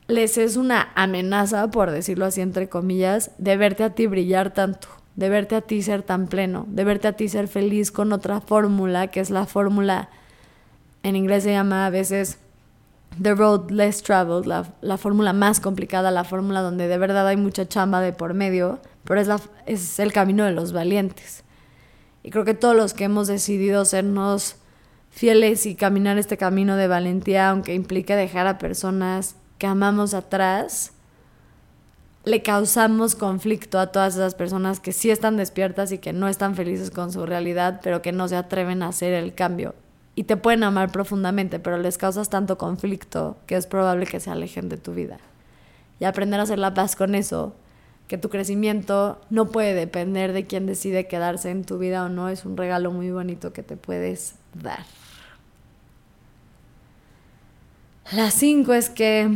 les 0.07 0.37
es 0.37 0.55
una 0.55 0.89
amenaza, 0.95 1.69
por 1.69 1.91
decirlo 1.91 2.25
así 2.25 2.41
entre 2.41 2.69
comillas, 2.69 3.31
de 3.37 3.57
verte 3.57 3.83
a 3.83 3.89
ti 3.91 4.07
brillar 4.07 4.53
tanto, 4.53 4.87
de 5.15 5.29
verte 5.29 5.55
a 5.55 5.61
ti 5.61 5.81
ser 5.81 6.01
tan 6.03 6.27
pleno, 6.27 6.65
de 6.69 6.83
verte 6.83 7.07
a 7.07 7.13
ti 7.13 7.27
ser 7.27 7.47
feliz 7.47 7.91
con 7.91 8.13
otra 8.13 8.39
fórmula, 8.39 9.07
que 9.07 9.19
es 9.19 9.29
la 9.29 9.45
fórmula, 9.45 10.09
en 11.03 11.15
inglés 11.15 11.43
se 11.43 11.51
llama 11.51 11.85
a 11.85 11.89
veces 11.89 12.37
The 13.21 13.35
Road 13.35 13.71
Less 13.71 14.01
Traveled, 14.01 14.45
la, 14.45 14.73
la 14.81 14.97
fórmula 14.97 15.33
más 15.33 15.59
complicada, 15.59 16.11
la 16.11 16.23
fórmula 16.23 16.61
donde 16.61 16.87
de 16.87 16.97
verdad 16.97 17.27
hay 17.27 17.37
mucha 17.37 17.67
chamba 17.67 17.99
de 18.01 18.13
por 18.13 18.33
medio, 18.33 18.79
pero 19.03 19.19
es, 19.19 19.27
la, 19.27 19.39
es 19.65 19.99
el 19.99 20.13
camino 20.13 20.45
de 20.45 20.51
los 20.51 20.71
valientes. 20.71 21.43
Y 22.23 22.31
creo 22.31 22.45
que 22.45 22.53
todos 22.53 22.75
los 22.75 22.93
que 22.93 23.05
hemos 23.05 23.27
decidido 23.27 23.85
sernos 23.85 24.57
fieles 25.09 25.65
y 25.65 25.75
caminar 25.75 26.17
este 26.17 26.37
camino 26.37 26.75
de 26.75 26.87
valentía, 26.87 27.49
aunque 27.49 27.73
implique 27.73 28.15
dejar 28.15 28.47
a 28.47 28.57
personas 28.57 29.35
que 29.57 29.67
amamos 29.67 30.13
atrás, 30.13 30.93
le 32.25 32.43
causamos 32.43 33.15
conflicto 33.15 33.79
a 33.79 33.87
todas 33.87 34.15
esas 34.15 34.35
personas 34.35 34.79
que 34.79 34.91
sí 34.91 35.09
están 35.09 35.37
despiertas 35.37 35.91
y 35.91 35.97
que 35.97 36.13
no 36.13 36.27
están 36.27 36.55
felices 36.55 36.91
con 36.91 37.11
su 37.11 37.25
realidad, 37.25 37.79
pero 37.81 38.01
que 38.01 38.11
no 38.11 38.27
se 38.27 38.35
atreven 38.35 38.83
a 38.83 38.89
hacer 38.89 39.13
el 39.13 39.33
cambio. 39.33 39.75
Y 40.13 40.23
te 40.23 40.35
pueden 40.35 40.63
amar 40.63 40.91
profundamente, 40.91 41.59
pero 41.59 41.77
les 41.77 41.97
causas 41.97 42.29
tanto 42.29 42.57
conflicto 42.57 43.37
que 43.45 43.55
es 43.55 43.67
probable 43.67 44.05
que 44.07 44.19
se 44.19 44.29
alejen 44.29 44.67
de 44.67 44.77
tu 44.77 44.93
vida. 44.93 45.19
Y 45.99 46.05
aprender 46.05 46.39
a 46.39 46.43
hacer 46.43 46.59
la 46.59 46.73
paz 46.73 46.95
con 46.95 47.15
eso, 47.15 47.55
que 48.07 48.17
tu 48.17 48.29
crecimiento 48.29 49.21
no 49.29 49.47
puede 49.47 49.73
depender 49.73 50.33
de 50.33 50.45
quién 50.45 50.65
decide 50.65 51.07
quedarse 51.07 51.51
en 51.51 51.65
tu 51.65 51.77
vida 51.77 52.03
o 52.03 52.09
no, 52.09 52.29
es 52.29 52.45
un 52.45 52.57
regalo 52.57 52.91
muy 52.91 53.11
bonito 53.11 53.53
que 53.53 53.63
te 53.63 53.77
puedes 53.77 54.35
dar. 54.53 54.79
La 58.13 58.31
cinco 58.31 58.73
es 58.73 58.89
que 58.89 59.29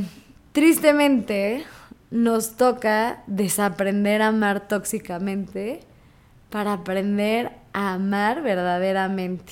tristemente 0.53 1.65
nos 2.09 2.55
toca 2.55 3.21
desaprender 3.27 4.21
a 4.21 4.27
amar 4.27 4.69
tóxicamente 4.69 5.81
para 6.49 6.71
aprender 6.71 7.51
a 7.73 7.95
amar 7.95 8.41
verdaderamente. 8.41 9.51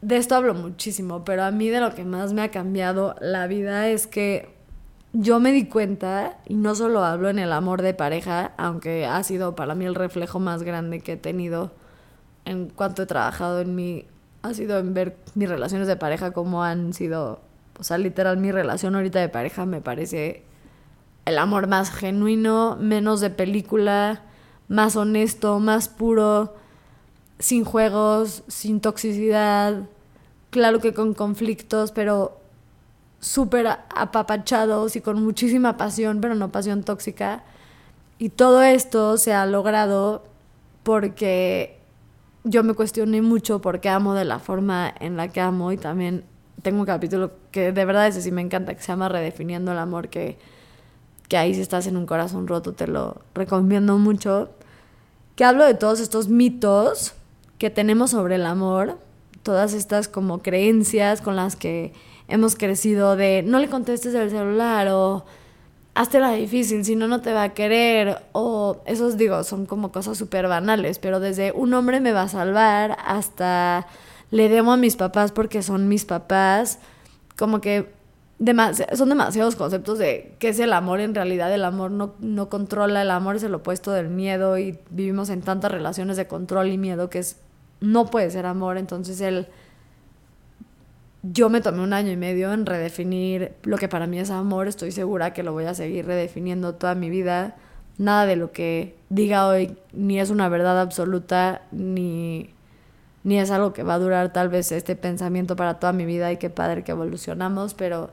De 0.00 0.16
esto 0.16 0.36
hablo 0.36 0.54
muchísimo, 0.54 1.24
pero 1.24 1.42
a 1.42 1.50
mí 1.50 1.70
de 1.70 1.80
lo 1.80 1.92
que 1.96 2.04
más 2.04 2.32
me 2.32 2.42
ha 2.42 2.52
cambiado 2.52 3.16
la 3.20 3.48
vida 3.48 3.88
es 3.88 4.06
que 4.06 4.48
yo 5.12 5.40
me 5.40 5.50
di 5.50 5.66
cuenta, 5.66 6.38
y 6.46 6.54
no 6.54 6.76
solo 6.76 7.02
hablo 7.02 7.30
en 7.30 7.40
el 7.40 7.52
amor 7.52 7.82
de 7.82 7.94
pareja, 7.94 8.52
aunque 8.56 9.06
ha 9.06 9.20
sido 9.24 9.56
para 9.56 9.74
mí 9.74 9.86
el 9.86 9.96
reflejo 9.96 10.38
más 10.38 10.62
grande 10.62 11.00
que 11.00 11.14
he 11.14 11.16
tenido 11.16 11.72
en 12.44 12.68
cuanto 12.68 13.02
he 13.02 13.06
trabajado 13.06 13.60
en 13.60 13.74
mi 13.74 14.06
ha 14.42 14.54
sido 14.54 14.78
en 14.78 14.94
ver 14.94 15.16
mis 15.34 15.48
relaciones 15.48 15.88
de 15.88 15.96
pareja 15.96 16.32
como 16.32 16.62
han 16.62 16.92
sido, 16.92 17.40
o 17.78 17.84
sea, 17.84 17.98
literal 17.98 18.36
mi 18.36 18.52
relación 18.52 18.94
ahorita 18.94 19.20
de 19.20 19.28
pareja 19.28 19.66
me 19.66 19.80
parece 19.80 20.44
el 21.24 21.38
amor 21.38 21.66
más 21.66 21.90
genuino, 21.90 22.76
menos 22.80 23.20
de 23.20 23.30
película, 23.30 24.22
más 24.68 24.96
honesto, 24.96 25.58
más 25.58 25.88
puro, 25.88 26.54
sin 27.38 27.64
juegos, 27.64 28.44
sin 28.48 28.80
toxicidad, 28.80 29.82
claro 30.50 30.80
que 30.80 30.94
con 30.94 31.14
conflictos, 31.14 31.92
pero 31.92 32.40
súper 33.20 33.66
apapachados 33.66 34.96
y 34.96 35.00
con 35.00 35.22
muchísima 35.22 35.76
pasión, 35.76 36.20
pero 36.20 36.34
no 36.34 36.50
pasión 36.50 36.82
tóxica. 36.82 37.44
Y 38.18 38.30
todo 38.30 38.62
esto 38.62 39.16
se 39.16 39.32
ha 39.32 39.46
logrado 39.46 40.24
porque 40.82 41.77
yo 42.44 42.62
me 42.64 42.74
cuestioné 42.74 43.22
mucho 43.22 43.60
porque 43.60 43.88
amo 43.88 44.14
de 44.14 44.24
la 44.24 44.38
forma 44.38 44.92
en 45.00 45.16
la 45.16 45.28
que 45.28 45.40
amo 45.40 45.72
y 45.72 45.76
también 45.76 46.24
tengo 46.62 46.80
un 46.80 46.86
capítulo 46.86 47.32
que 47.50 47.72
de 47.72 47.84
verdad 47.84 48.06
ese 48.06 48.22
sí 48.22 48.32
me 48.32 48.42
encanta, 48.42 48.74
que 48.74 48.80
se 48.80 48.88
llama 48.88 49.08
Redefiniendo 49.08 49.72
el 49.72 49.78
Amor, 49.78 50.08
que, 50.08 50.38
que 51.28 51.36
ahí 51.36 51.54
si 51.54 51.60
estás 51.60 51.86
en 51.86 51.96
un 51.96 52.06
corazón 52.06 52.46
roto 52.46 52.72
te 52.72 52.86
lo 52.86 53.16
recomiendo 53.34 53.98
mucho, 53.98 54.50
que 55.36 55.44
hablo 55.44 55.64
de 55.64 55.74
todos 55.74 56.00
estos 56.00 56.28
mitos 56.28 57.14
que 57.58 57.70
tenemos 57.70 58.10
sobre 58.10 58.36
el 58.36 58.46
amor, 58.46 58.98
todas 59.42 59.72
estas 59.72 60.08
como 60.08 60.42
creencias 60.42 61.20
con 61.20 61.36
las 61.36 61.56
que 61.56 61.92
hemos 62.28 62.56
crecido 62.56 63.16
de 63.16 63.42
no 63.44 63.58
le 63.58 63.68
contestes 63.68 64.14
el 64.14 64.30
celular 64.30 64.88
o 64.88 65.24
hazte 65.98 66.20
la 66.20 66.30
difícil, 66.30 66.84
si 66.84 66.94
no, 66.94 67.08
no 67.08 67.20
te 67.20 67.32
va 67.32 67.42
a 67.42 67.54
querer. 67.54 68.22
O 68.30 68.80
esos, 68.86 69.16
digo, 69.16 69.42
son 69.42 69.66
como 69.66 69.90
cosas 69.90 70.16
súper 70.16 70.46
banales, 70.46 71.00
pero 71.00 71.18
desde 71.18 71.50
un 71.50 71.74
hombre 71.74 71.98
me 71.98 72.12
va 72.12 72.22
a 72.22 72.28
salvar 72.28 72.96
hasta 73.04 73.86
le 74.30 74.48
demo 74.48 74.72
a 74.72 74.76
mis 74.76 74.94
papás 74.94 75.32
porque 75.32 75.60
son 75.60 75.88
mis 75.88 76.04
papás, 76.04 76.78
como 77.36 77.60
que 77.60 77.92
son 78.94 79.08
demasiados 79.08 79.56
conceptos 79.56 79.98
de 79.98 80.36
qué 80.38 80.50
es 80.50 80.60
el 80.60 80.72
amor 80.72 81.00
en 81.00 81.16
realidad. 81.16 81.52
El 81.52 81.64
amor 81.64 81.90
no, 81.90 82.14
no 82.20 82.48
controla, 82.48 83.02
el 83.02 83.10
amor 83.10 83.34
es 83.34 83.42
el 83.42 83.54
opuesto 83.54 83.90
del 83.90 84.08
miedo 84.08 84.56
y 84.56 84.78
vivimos 84.90 85.30
en 85.30 85.42
tantas 85.42 85.72
relaciones 85.72 86.16
de 86.16 86.28
control 86.28 86.68
y 86.68 86.78
miedo 86.78 87.10
que 87.10 87.18
es, 87.18 87.38
no 87.80 88.06
puede 88.06 88.30
ser 88.30 88.46
amor. 88.46 88.78
Entonces 88.78 89.20
el 89.20 89.48
yo 91.22 91.50
me 91.50 91.60
tomé 91.60 91.82
un 91.82 91.92
año 91.92 92.12
y 92.12 92.16
medio 92.16 92.52
en 92.52 92.64
redefinir 92.64 93.52
lo 93.62 93.76
que 93.76 93.88
para 93.88 94.06
mí 94.06 94.18
es 94.18 94.30
amor. 94.30 94.68
Estoy 94.68 94.92
segura 94.92 95.32
que 95.32 95.42
lo 95.42 95.52
voy 95.52 95.64
a 95.64 95.74
seguir 95.74 96.06
redefiniendo 96.06 96.74
toda 96.74 96.94
mi 96.94 97.10
vida. 97.10 97.56
Nada 97.98 98.26
de 98.26 98.36
lo 98.36 98.52
que 98.52 98.96
diga 99.08 99.48
hoy 99.48 99.76
ni 99.92 100.20
es 100.20 100.30
una 100.30 100.48
verdad 100.48 100.80
absoluta, 100.80 101.62
ni, 101.72 102.50
ni 103.24 103.38
es 103.38 103.50
algo 103.50 103.72
que 103.72 103.82
va 103.82 103.94
a 103.94 103.98
durar 103.98 104.32
tal 104.32 104.48
vez 104.48 104.70
este 104.70 104.94
pensamiento 104.94 105.56
para 105.56 105.80
toda 105.80 105.92
mi 105.92 106.04
vida 106.04 106.30
y 106.30 106.36
qué 106.36 106.50
padre 106.50 106.84
que 106.84 106.92
evolucionamos, 106.92 107.74
pero 107.74 108.10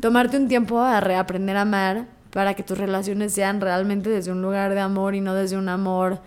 tomarte 0.00 0.36
un 0.36 0.48
tiempo 0.48 0.80
a 0.80 1.00
reaprender 1.00 1.56
a 1.56 1.62
amar 1.62 2.06
para 2.30 2.52
que 2.52 2.62
tus 2.62 2.76
relaciones 2.76 3.32
sean 3.32 3.62
realmente 3.62 4.10
desde 4.10 4.30
un 4.30 4.42
lugar 4.42 4.74
de 4.74 4.80
amor 4.80 5.14
y 5.14 5.22
no 5.22 5.32
desde 5.32 5.56
un 5.56 5.70
amor 5.70 6.20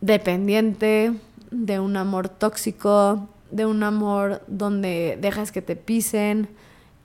dependiente, 0.00 1.12
de 1.50 1.78
un 1.78 1.98
amor 1.98 2.30
tóxico, 2.30 3.28
de 3.54 3.66
un 3.66 3.84
amor 3.84 4.42
donde 4.48 5.16
dejas 5.20 5.52
que 5.52 5.62
te 5.62 5.76
pisen, 5.76 6.48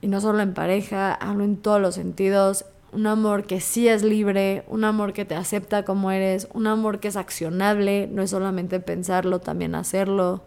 y 0.00 0.08
no 0.08 0.20
solo 0.20 0.40
en 0.40 0.52
pareja, 0.52 1.14
hablo 1.14 1.44
en 1.44 1.56
todos 1.56 1.80
los 1.80 1.94
sentidos, 1.94 2.64
un 2.92 3.06
amor 3.06 3.44
que 3.44 3.60
sí 3.60 3.86
es 3.86 4.02
libre, 4.02 4.64
un 4.66 4.82
amor 4.82 5.12
que 5.12 5.24
te 5.24 5.36
acepta 5.36 5.84
como 5.84 6.10
eres, 6.10 6.48
un 6.52 6.66
amor 6.66 6.98
que 6.98 7.06
es 7.06 7.14
accionable, 7.14 8.08
no 8.10 8.20
es 8.20 8.30
solamente 8.30 8.80
pensarlo, 8.80 9.38
también 9.38 9.76
hacerlo. 9.76 10.42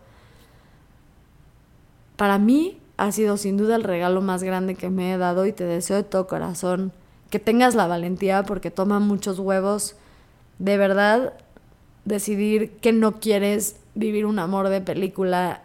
Para 2.18 2.38
mí 2.38 2.82
ha 2.98 3.14
sido 3.14 3.38
sin 3.38 3.56
duda 3.56 3.78
el 3.78 3.84
regalo 3.84 4.20
más 4.20 4.44
grande 4.44 4.76
que 4.76 4.90
me 4.90 5.14
he 5.14 5.18
dado 5.18 5.46
y 5.46 5.54
te 5.54 5.64
deseo 5.64 5.96
de 5.96 6.04
todo 6.04 6.28
corazón 6.28 6.92
que 7.30 7.40
tengas 7.40 7.76
la 7.76 7.88
valentía 7.88 8.44
porque 8.44 8.72
toma 8.72 9.00
muchos 9.00 9.40
huevos 9.40 9.96
de 10.60 10.78
verdad 10.78 11.34
decidir 12.04 12.72
que 12.82 12.92
no 12.92 13.22
quieres 13.22 13.78
vivir 13.96 14.26
un 14.26 14.38
amor 14.38 14.70
de 14.70 14.82
película 14.82 15.63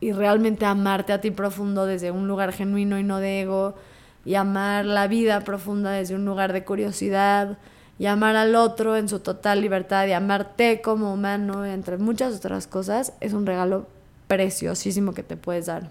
y 0.00 0.12
realmente 0.12 0.64
amarte 0.64 1.12
a 1.12 1.20
ti 1.20 1.30
profundo 1.30 1.86
desde 1.86 2.10
un 2.10 2.26
lugar 2.26 2.52
genuino 2.52 2.98
y 2.98 3.04
no 3.04 3.18
de 3.18 3.42
ego, 3.42 3.74
y 4.24 4.34
amar 4.34 4.84
la 4.86 5.06
vida 5.06 5.40
profunda 5.40 5.92
desde 5.92 6.14
un 6.14 6.24
lugar 6.24 6.52
de 6.52 6.64
curiosidad, 6.64 7.58
y 7.98 8.06
amar 8.06 8.36
al 8.36 8.54
otro 8.54 8.96
en 8.96 9.08
su 9.08 9.20
total 9.20 9.60
libertad, 9.60 10.06
y 10.06 10.12
amarte 10.12 10.80
como 10.80 11.12
humano, 11.12 11.66
entre 11.66 11.98
muchas 11.98 12.34
otras 12.34 12.66
cosas, 12.66 13.12
es 13.20 13.34
un 13.34 13.44
regalo 13.44 13.86
preciosísimo 14.26 15.12
que 15.12 15.22
te 15.22 15.36
puedes 15.36 15.66
dar. 15.66 15.90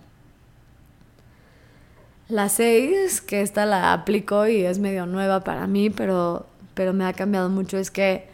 La 2.30 2.50
seis, 2.50 3.22
que 3.22 3.42
esta 3.42 3.66
la 3.66 3.94
aplico 3.94 4.48
y 4.48 4.64
es 4.64 4.80
medio 4.80 5.06
nueva 5.06 5.44
para 5.44 5.68
mí, 5.68 5.90
pero, 5.90 6.46
pero 6.74 6.94
me 6.94 7.06
ha 7.06 7.14
cambiado 7.14 7.50
mucho, 7.50 7.78
es 7.78 7.92
que 7.92 8.28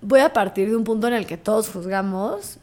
voy 0.00 0.20
a 0.20 0.32
partir 0.32 0.68
de 0.68 0.76
un 0.76 0.84
punto 0.84 1.06
en 1.08 1.14
el 1.14 1.26
que 1.26 1.36
todos 1.36 1.68
juzgamos 1.68 2.58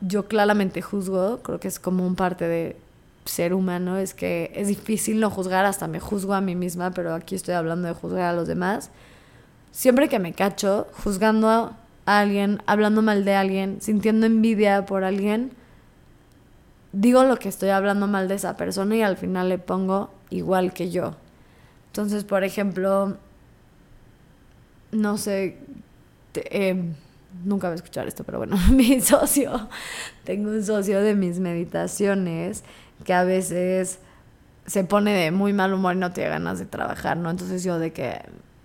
yo 0.00 0.26
claramente 0.26 0.82
juzgo, 0.82 1.40
creo 1.42 1.60
que 1.60 1.68
es 1.68 1.78
como 1.78 2.06
un 2.06 2.16
parte 2.16 2.46
de 2.46 2.76
ser 3.24 3.54
humano, 3.54 3.98
es 3.98 4.14
que 4.14 4.50
es 4.54 4.68
difícil 4.68 5.20
no 5.20 5.30
juzgar, 5.30 5.64
hasta 5.64 5.88
me 5.88 6.00
juzgo 6.00 6.34
a 6.34 6.40
mí 6.40 6.54
misma, 6.54 6.90
pero 6.90 7.14
aquí 7.14 7.34
estoy 7.34 7.54
hablando 7.54 7.88
de 7.88 7.94
juzgar 7.94 8.24
a 8.24 8.32
los 8.32 8.48
demás. 8.48 8.90
Siempre 9.72 10.08
que 10.08 10.18
me 10.18 10.32
cacho 10.32 10.88
juzgando 11.04 11.48
a 12.06 12.18
alguien, 12.18 12.62
hablando 12.66 13.02
mal 13.02 13.24
de 13.24 13.34
alguien, 13.34 13.80
sintiendo 13.80 14.26
envidia 14.26 14.86
por 14.86 15.04
alguien, 15.04 15.52
digo 16.92 17.24
lo 17.24 17.36
que 17.36 17.48
estoy 17.48 17.68
hablando 17.68 18.06
mal 18.06 18.26
de 18.26 18.34
esa 18.34 18.56
persona 18.56 18.96
y 18.96 19.02
al 19.02 19.16
final 19.16 19.48
le 19.48 19.58
pongo 19.58 20.10
igual 20.30 20.72
que 20.72 20.90
yo. 20.90 21.14
Entonces, 21.88 22.24
por 22.24 22.42
ejemplo, 22.42 23.16
no 24.92 25.18
sé, 25.18 25.58
eh, 26.34 26.92
nunca 27.44 27.68
voy 27.68 27.74
a 27.74 27.76
escuchar 27.76 28.08
esto, 28.08 28.24
pero 28.24 28.38
bueno, 28.38 28.56
mi 28.72 29.00
socio, 29.00 29.68
tengo 30.24 30.50
un 30.50 30.64
socio 30.64 31.00
de 31.00 31.14
mis 31.14 31.38
meditaciones 31.38 32.64
que 33.04 33.14
a 33.14 33.24
veces 33.24 33.98
se 34.66 34.84
pone 34.84 35.12
de 35.12 35.30
muy 35.30 35.52
mal 35.52 35.72
humor 35.72 35.96
y 35.96 35.98
no 35.98 36.12
tiene 36.12 36.30
ganas 36.30 36.58
de 36.58 36.66
trabajar, 36.66 37.16
¿no? 37.16 37.30
Entonces 37.30 37.64
yo 37.64 37.78
de 37.78 37.92
que 37.92 38.20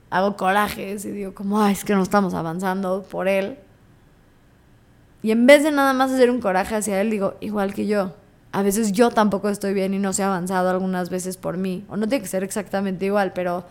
hago 0.10 0.38
corajes 0.38 1.06
y 1.06 1.12
digo 1.12 1.34
como, 1.34 1.62
ay, 1.62 1.74
es 1.74 1.84
que 1.84 1.96
no 1.96 2.04
estamos 2.04 2.34
avanzando 2.34 3.04
por 3.04 3.28
él. 3.28 3.58
Y 5.24 5.32
en 5.32 5.48
vez 5.48 5.64
de 5.64 5.72
nada 5.72 5.94
más 5.94 6.12
hacer 6.12 6.30
un 6.30 6.40
coraje 6.40 6.76
hacia 6.76 7.02
él, 7.02 7.10
digo, 7.10 7.36
igual 7.40 7.74
que 7.74 7.88
yo. 7.88 8.14
A 8.52 8.62
veces 8.62 8.92
yo 8.92 9.10
tampoco 9.10 9.50
estoy 9.50 9.74
bien 9.74 9.94
y 9.94 10.00
no 10.00 10.14
se 10.14 10.24
ha 10.24 10.28
avanzado 10.28 10.70
algunas 10.70 11.10
veces 11.10 11.38
por 11.38 11.58
mí. 11.58 11.84
O 11.90 11.98
no 11.98 12.08
tiene 12.08 12.22
que 12.22 12.30
ser 12.30 12.44
exactamente 12.44 13.06
igual, 13.06 13.34
pero 13.34 13.66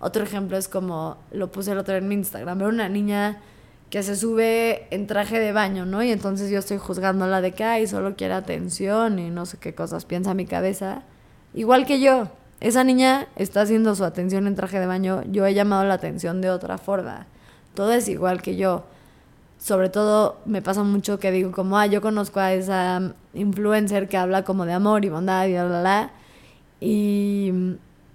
otro 0.00 0.22
ejemplo 0.22 0.56
es 0.56 0.68
como 0.68 1.16
lo 1.32 1.50
puse 1.50 1.72
el 1.72 1.78
otro 1.78 1.96
en 1.96 2.06
mi 2.06 2.14
Instagram. 2.14 2.60
Era 2.60 2.68
una 2.68 2.88
niña 2.88 3.38
que 3.90 4.02
se 4.02 4.16
sube 4.16 4.86
en 4.90 5.06
traje 5.06 5.38
de 5.38 5.52
baño, 5.52 5.86
¿no? 5.86 6.02
Y 6.02 6.10
entonces 6.10 6.50
yo 6.50 6.58
estoy 6.58 6.78
juzgándola 6.78 7.40
de 7.40 7.52
que, 7.52 7.64
ay, 7.64 7.86
solo 7.86 8.16
quiere 8.16 8.34
atención 8.34 9.18
y 9.18 9.30
no 9.30 9.46
sé 9.46 9.56
qué 9.58 9.74
cosas 9.74 10.04
piensa 10.04 10.34
mi 10.34 10.44
cabeza. 10.44 11.02
Igual 11.54 11.86
que 11.86 12.00
yo, 12.00 12.28
esa 12.60 12.84
niña 12.84 13.28
está 13.36 13.62
haciendo 13.62 13.94
su 13.94 14.04
atención 14.04 14.46
en 14.46 14.54
traje 14.54 14.78
de 14.78 14.86
baño, 14.86 15.22
yo 15.30 15.46
he 15.46 15.54
llamado 15.54 15.84
la 15.84 15.94
atención 15.94 16.42
de 16.42 16.50
otra 16.50 16.76
forma. 16.76 17.26
Todo 17.74 17.92
es 17.92 18.08
igual 18.08 18.42
que 18.42 18.56
yo. 18.56 18.84
Sobre 19.58 19.88
todo 19.88 20.38
me 20.44 20.62
pasa 20.62 20.82
mucho 20.82 21.18
que 21.18 21.32
digo 21.32 21.50
como, 21.52 21.78
ah, 21.78 21.86
yo 21.86 22.00
conozco 22.02 22.40
a 22.40 22.52
esa 22.52 23.14
influencer 23.32 24.08
que 24.08 24.16
habla 24.16 24.44
como 24.44 24.66
de 24.66 24.72
amor 24.74 25.04
y 25.04 25.08
bondad 25.08 25.46
y 25.46 25.52
bla, 25.52 25.66
bla, 25.66 25.80
bla. 25.80 26.10
Y 26.80 27.52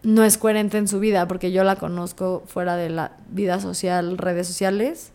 no 0.04 0.24
es 0.24 0.38
coherente 0.38 0.78
en 0.78 0.88
su 0.88 1.00
vida 1.00 1.28
porque 1.28 1.52
yo 1.52 1.64
la 1.64 1.78
conozco 1.78 2.44
fuera 2.46 2.76
de 2.76 2.90
la 2.90 3.14
vida 3.30 3.60
social, 3.60 4.18
redes 4.18 4.48
sociales 4.48 5.13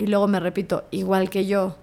y 0.00 0.06
luego 0.06 0.26
me 0.26 0.40
repito, 0.40 0.84
igual 0.90 1.28
que 1.28 1.44
yo. 1.44 1.76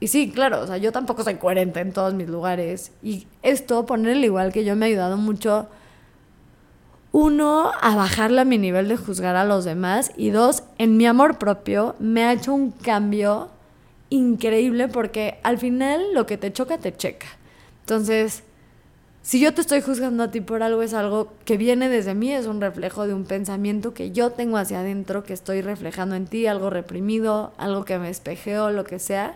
Y 0.00 0.08
sí, 0.08 0.30
claro, 0.30 0.62
o 0.62 0.66
sea, 0.66 0.78
yo 0.78 0.92
tampoco 0.92 1.22
soy 1.22 1.34
coherente 1.34 1.80
en 1.80 1.92
todos 1.92 2.14
mis 2.14 2.26
lugares. 2.26 2.90
Y 3.02 3.26
esto, 3.42 3.84
ponerle 3.84 4.26
igual 4.26 4.50
que 4.50 4.64
yo, 4.64 4.74
me 4.76 4.86
ha 4.86 4.88
ayudado 4.88 5.18
mucho, 5.18 5.68
uno, 7.12 7.70
a 7.82 7.94
bajarle 7.94 8.40
a 8.40 8.44
mi 8.46 8.56
nivel 8.56 8.88
de 8.88 8.96
juzgar 8.96 9.36
a 9.36 9.44
los 9.44 9.66
demás. 9.66 10.10
Y 10.16 10.30
dos, 10.30 10.62
en 10.78 10.96
mi 10.96 11.04
amor 11.04 11.36
propio, 11.36 11.96
me 11.98 12.24
ha 12.24 12.32
hecho 12.32 12.54
un 12.54 12.70
cambio 12.70 13.50
increíble 14.08 14.88
porque 14.88 15.38
al 15.42 15.58
final 15.58 16.14
lo 16.14 16.24
que 16.24 16.38
te 16.38 16.50
choca, 16.50 16.78
te 16.78 16.96
checa. 16.96 17.26
Entonces, 17.80 18.42
si 19.24 19.40
yo 19.40 19.54
te 19.54 19.62
estoy 19.62 19.80
juzgando 19.80 20.22
a 20.22 20.30
ti 20.30 20.42
por 20.42 20.62
algo, 20.62 20.82
es 20.82 20.92
algo 20.92 21.32
que 21.46 21.56
viene 21.56 21.88
desde 21.88 22.14
mí, 22.14 22.30
es 22.30 22.44
un 22.44 22.60
reflejo 22.60 23.06
de 23.06 23.14
un 23.14 23.24
pensamiento 23.24 23.94
que 23.94 24.12
yo 24.12 24.32
tengo 24.32 24.58
hacia 24.58 24.80
adentro, 24.80 25.24
que 25.24 25.32
estoy 25.32 25.62
reflejando 25.62 26.14
en 26.14 26.26
ti, 26.26 26.46
algo 26.46 26.68
reprimido, 26.68 27.54
algo 27.56 27.86
que 27.86 27.98
me 27.98 28.10
espejeo, 28.10 28.70
lo 28.70 28.84
que 28.84 28.98
sea. 28.98 29.34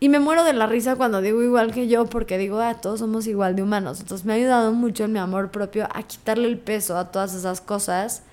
Y 0.00 0.08
me 0.08 0.18
muero 0.18 0.42
de 0.42 0.52
la 0.52 0.66
risa 0.66 0.96
cuando 0.96 1.20
digo 1.20 1.40
igual 1.44 1.72
que 1.72 1.86
yo, 1.86 2.06
porque 2.06 2.38
digo, 2.38 2.58
ah, 2.58 2.74
todos 2.74 2.98
somos 2.98 3.28
igual 3.28 3.54
de 3.54 3.62
humanos. 3.62 4.00
Entonces 4.00 4.26
me 4.26 4.32
ha 4.32 4.36
ayudado 4.36 4.72
mucho 4.72 5.04
en 5.04 5.12
mi 5.12 5.20
amor 5.20 5.52
propio 5.52 5.86
a 5.94 6.02
quitarle 6.02 6.48
el 6.48 6.58
peso 6.58 6.98
a 6.98 7.12
todas 7.12 7.36
esas 7.36 7.60
cosas 7.60 8.24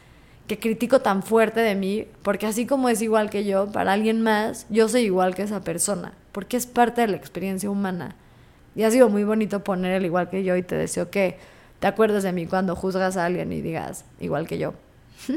que 0.48 0.58
critico 0.58 1.00
tan 1.00 1.22
fuerte 1.22 1.60
de 1.60 1.76
mí, 1.76 2.08
porque 2.24 2.48
así 2.48 2.66
como 2.66 2.90
es 2.90 3.04
igual 3.04 3.30
que 3.30 3.46
yo, 3.46 3.72
para 3.72 3.94
alguien 3.94 4.24
más, 4.24 4.66
yo 4.72 4.90
soy 4.90 5.02
igual 5.02 5.36
que 5.36 5.44
esa 5.44 5.62
persona, 5.62 6.14
porque 6.32 6.58
es 6.58 6.66
parte 6.66 7.02
de 7.02 7.08
la 7.08 7.18
experiencia 7.18 7.70
humana. 7.70 8.16
Y 8.78 8.84
ha 8.84 8.92
sido 8.92 9.10
muy 9.10 9.24
bonito 9.24 9.64
poner 9.64 9.92
el 9.94 10.06
igual 10.06 10.30
que 10.30 10.44
yo 10.44 10.56
y 10.56 10.62
te 10.62 10.76
deseo 10.76 11.10
que 11.10 11.40
te 11.80 11.88
acuerdes 11.88 12.22
de 12.22 12.32
mí 12.32 12.46
cuando 12.46 12.76
juzgas 12.76 13.18
a 13.18 13.26
alguien 13.26 13.52
y 13.52 13.62
digas 13.62 14.06
igual 14.20 14.48
que 14.48 14.58
yo. 14.58 14.74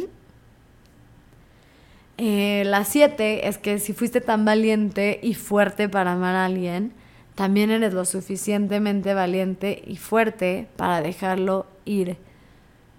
Eh, 2.22 2.64
la 2.66 2.84
siete 2.84 3.48
es 3.48 3.56
que 3.56 3.78
si 3.78 3.94
fuiste 3.94 4.20
tan 4.20 4.44
valiente 4.44 5.18
y 5.22 5.32
fuerte 5.32 5.88
para 5.88 6.12
amar 6.12 6.36
a 6.36 6.44
alguien, 6.44 6.92
también 7.34 7.70
eres 7.70 7.94
lo 7.94 8.04
suficientemente 8.04 9.14
valiente 9.14 9.82
y 9.86 9.96
fuerte 9.96 10.68
para 10.76 11.00
dejarlo 11.00 11.64
ir. 11.86 12.18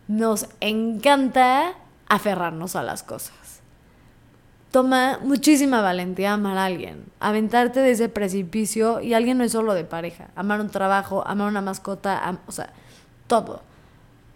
Nos 0.08 0.47
encanta 0.60 1.75
aferrarnos 2.08 2.75
a 2.75 2.82
las 2.82 3.04
cosas. 3.04 3.40
Toma 4.71 5.19
muchísima 5.21 5.81
valentía 5.81 6.34
amar 6.34 6.57
a 6.57 6.65
alguien, 6.65 7.03
aventarte 7.19 7.81
de 7.81 7.91
ese 7.91 8.07
precipicio 8.07 9.01
y 9.01 9.13
alguien 9.13 9.38
no 9.38 9.43
es 9.43 9.51
solo 9.51 9.73
de 9.73 9.84
pareja, 9.84 10.29
amar 10.34 10.62
un 10.62 10.69
trabajo, 10.69 11.27
amar 11.27 11.49
una 11.49 11.62
mascota, 11.62 12.39
o 12.47 12.51
sea, 12.53 12.71
todo. 13.27 13.62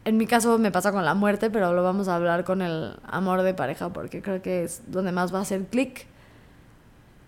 En 0.04 0.18
mi 0.18 0.28
caso 0.28 0.58
me 0.58 0.72
pasa 0.72 0.92
con 0.92 1.06
la 1.06 1.14
muerte, 1.14 1.50
pero 1.50 1.74
lo 1.74 1.84
vamos 1.84 2.10
a 2.10 2.16
hablar 2.18 2.44
con 2.44 2.62
el 2.62 2.98
amor 3.08 3.44
de 3.44 3.54
pareja 3.54 3.90
porque 3.90 4.22
creo 4.22 4.42
que 4.42 4.66
es 4.66 4.84
donde 4.88 5.14
más 5.14 5.34
va 5.34 5.40
a 5.40 5.42
hacer 5.44 5.64
clic. 5.68 6.06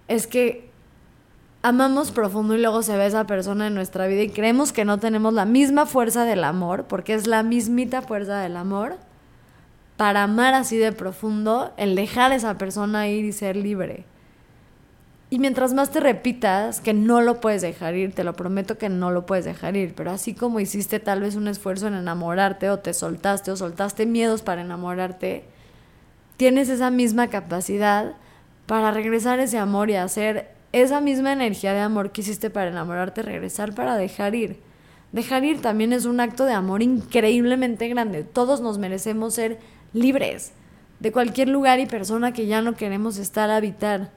Es 0.09 0.27
que 0.27 0.69
amamos 1.63 2.11
profundo 2.11 2.55
y 2.55 2.61
luego 2.61 2.83
se 2.83 2.97
ve 2.97 3.05
esa 3.05 3.25
persona 3.25 3.67
en 3.67 3.73
nuestra 3.73 4.05
vida 4.07 4.21
y 4.21 4.29
creemos 4.29 4.73
que 4.73 4.85
no 4.85 4.99
tenemos 4.99 5.33
la 5.33 5.45
misma 5.45 5.85
fuerza 5.85 6.25
del 6.25 6.43
amor, 6.43 6.83
porque 6.83 7.13
es 7.13 7.25
la 7.25 7.41
mismita 7.41 8.01
fuerza 8.01 8.39
del 8.39 8.57
amor 8.57 8.97
para 9.97 10.23
amar 10.23 10.53
así 10.53 10.77
de 10.77 10.91
profundo, 10.91 11.73
el 11.75 11.95
dejar 11.95 12.31
a 12.31 12.35
esa 12.35 12.57
persona 12.57 13.07
ir 13.09 13.25
y 13.25 13.31
ser 13.31 13.55
libre. 13.55 14.05
Y 15.29 15.39
mientras 15.39 15.73
más 15.73 15.91
te 15.91 15.99
repitas 15.99 16.79
que 16.79 16.93
no 16.93 17.19
lo 17.19 17.41
puedes 17.41 17.61
dejar 17.61 17.95
ir, 17.95 18.13
te 18.13 18.23
lo 18.23 18.33
prometo 18.33 18.77
que 18.77 18.87
no 18.87 19.11
lo 19.11 19.25
puedes 19.25 19.43
dejar 19.43 19.75
ir, 19.75 19.93
pero 19.93 20.11
así 20.11 20.33
como 20.33 20.61
hiciste 20.61 20.99
tal 21.01 21.19
vez 21.21 21.35
un 21.35 21.49
esfuerzo 21.49 21.87
en 21.87 21.95
enamorarte 21.95 22.69
o 22.69 22.79
te 22.79 22.93
soltaste 22.93 23.51
o 23.51 23.57
soltaste 23.57 24.05
miedos 24.05 24.41
para 24.41 24.61
enamorarte, 24.61 25.43
tienes 26.37 26.69
esa 26.69 26.91
misma 26.91 27.27
capacidad 27.27 28.13
para 28.67 28.91
regresar 28.91 29.39
ese 29.39 29.57
amor 29.57 29.89
y 29.89 29.95
hacer 29.95 30.51
esa 30.71 31.01
misma 31.01 31.33
energía 31.33 31.73
de 31.73 31.81
amor 31.81 32.11
que 32.11 32.21
hiciste 32.21 32.49
para 32.49 32.69
enamorarte, 32.69 33.21
regresar 33.21 33.73
para 33.73 33.97
dejar 33.97 34.35
ir. 34.35 34.59
Dejar 35.11 35.43
ir 35.43 35.61
también 35.61 35.93
es 35.93 36.05
un 36.05 36.19
acto 36.19 36.45
de 36.45 36.53
amor 36.53 36.83
increíblemente 36.83 37.87
grande. 37.87 38.23
Todos 38.23 38.61
nos 38.61 38.77
merecemos 38.77 39.33
ser 39.33 39.57
libres 39.93 40.53
de 40.99 41.11
cualquier 41.11 41.49
lugar 41.49 41.79
y 41.79 41.85
persona 41.85 42.33
que 42.33 42.47
ya 42.47 42.61
no 42.61 42.75
queremos 42.75 43.17
estar 43.17 43.49
a 43.49 43.57
habitar. 43.57 44.09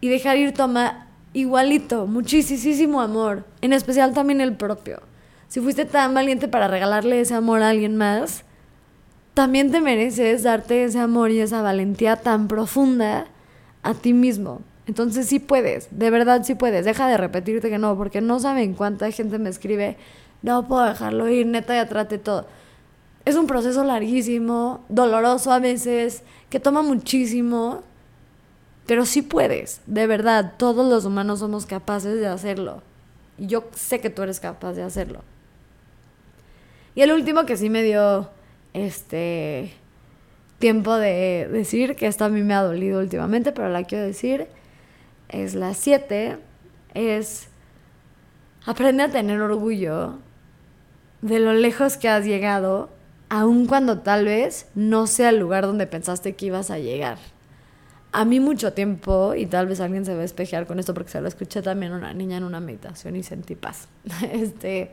Y 0.00 0.08
dejar 0.08 0.36
ir 0.36 0.52
toma 0.52 1.08
igualito, 1.32 2.06
muchísimo 2.06 3.00
amor, 3.00 3.44
en 3.60 3.72
especial 3.72 4.12
también 4.12 4.40
el 4.40 4.56
propio. 4.56 5.00
Si 5.48 5.60
fuiste 5.60 5.84
tan 5.84 6.12
valiente 6.12 6.48
para 6.48 6.68
regalarle 6.68 7.20
ese 7.20 7.34
amor 7.34 7.62
a 7.62 7.70
alguien 7.70 7.96
más, 7.96 8.44
también 9.34 9.70
te 9.70 9.80
mereces 9.80 10.42
darte 10.42 10.84
ese 10.84 10.98
amor 10.98 11.30
y 11.30 11.40
esa 11.40 11.62
valentía 11.62 12.16
tan 12.16 12.48
profunda 12.48 13.26
a 13.82 13.94
ti 13.94 14.12
mismo. 14.12 14.62
Entonces 14.86 15.26
sí 15.26 15.38
puedes, 15.38 15.88
de 15.90 16.10
verdad 16.10 16.42
sí 16.44 16.54
puedes. 16.54 16.84
Deja 16.84 17.08
de 17.08 17.16
repetirte 17.16 17.70
que 17.70 17.78
no, 17.78 17.96
porque 17.96 18.20
no 18.20 18.38
saben 18.40 18.74
cuánta 18.74 19.10
gente 19.10 19.38
me 19.38 19.50
escribe, 19.50 19.96
no 20.42 20.68
puedo 20.68 20.84
dejarlo 20.84 21.28
ir, 21.28 21.46
neta, 21.46 21.74
ya 21.74 21.88
trate 21.88 22.18
todo 22.18 22.46
es 23.26 23.34
un 23.34 23.48
proceso 23.48 23.82
larguísimo, 23.84 24.84
doloroso 24.88 25.52
a 25.52 25.58
veces, 25.58 26.22
que 26.48 26.60
toma 26.60 26.82
muchísimo, 26.82 27.82
pero 28.86 29.04
sí 29.04 29.20
puedes, 29.20 29.80
de 29.86 30.06
verdad, 30.06 30.54
todos 30.56 30.88
los 30.88 31.04
humanos 31.04 31.40
somos 31.40 31.66
capaces 31.66 32.20
de 32.20 32.28
hacerlo. 32.28 32.82
Y 33.36 33.48
yo 33.48 33.64
sé 33.74 34.00
que 34.00 34.10
tú 34.10 34.22
eres 34.22 34.38
capaz 34.38 34.74
de 34.74 34.84
hacerlo. 34.84 35.22
Y 36.94 37.02
el 37.02 37.10
último 37.10 37.44
que 37.46 37.56
sí 37.56 37.68
me 37.68 37.82
dio 37.82 38.30
este 38.74 39.72
tiempo 40.60 40.94
de 40.94 41.48
decir, 41.50 41.96
que 41.96 42.06
esto 42.06 42.24
a 42.24 42.28
mí 42.28 42.42
me 42.42 42.54
ha 42.54 42.62
dolido 42.62 43.00
últimamente, 43.00 43.50
pero 43.50 43.68
la 43.68 43.82
quiero 43.82 44.04
decir, 44.04 44.46
es 45.28 45.56
la 45.56 45.74
7, 45.74 46.38
es 46.94 47.48
aprende 48.64 49.02
a 49.02 49.10
tener 49.10 49.40
orgullo 49.40 50.14
de 51.22 51.40
lo 51.40 51.54
lejos 51.54 51.96
que 51.96 52.08
has 52.08 52.24
llegado 52.24 52.95
aun 53.28 53.66
cuando 53.66 54.00
tal 54.00 54.24
vez 54.24 54.66
no 54.74 55.06
sea 55.06 55.30
el 55.30 55.38
lugar 55.38 55.66
donde 55.66 55.86
pensaste 55.86 56.34
que 56.34 56.46
ibas 56.46 56.70
a 56.70 56.78
llegar. 56.78 57.18
A 58.12 58.24
mí 58.24 58.40
mucho 58.40 58.72
tiempo, 58.72 59.34
y 59.34 59.46
tal 59.46 59.66
vez 59.66 59.80
alguien 59.80 60.04
se 60.04 60.14
va 60.14 60.22
a 60.22 60.24
espejear 60.24 60.66
con 60.66 60.78
esto 60.78 60.94
porque 60.94 61.10
se 61.10 61.20
lo 61.20 61.28
escuché 61.28 61.60
también 61.60 61.92
una 61.92 62.14
niña 62.14 62.38
en 62.38 62.44
una 62.44 62.60
meditación 62.60 63.16
y 63.16 63.22
sentí 63.22 63.54
paz. 63.54 63.88
Este, 64.32 64.92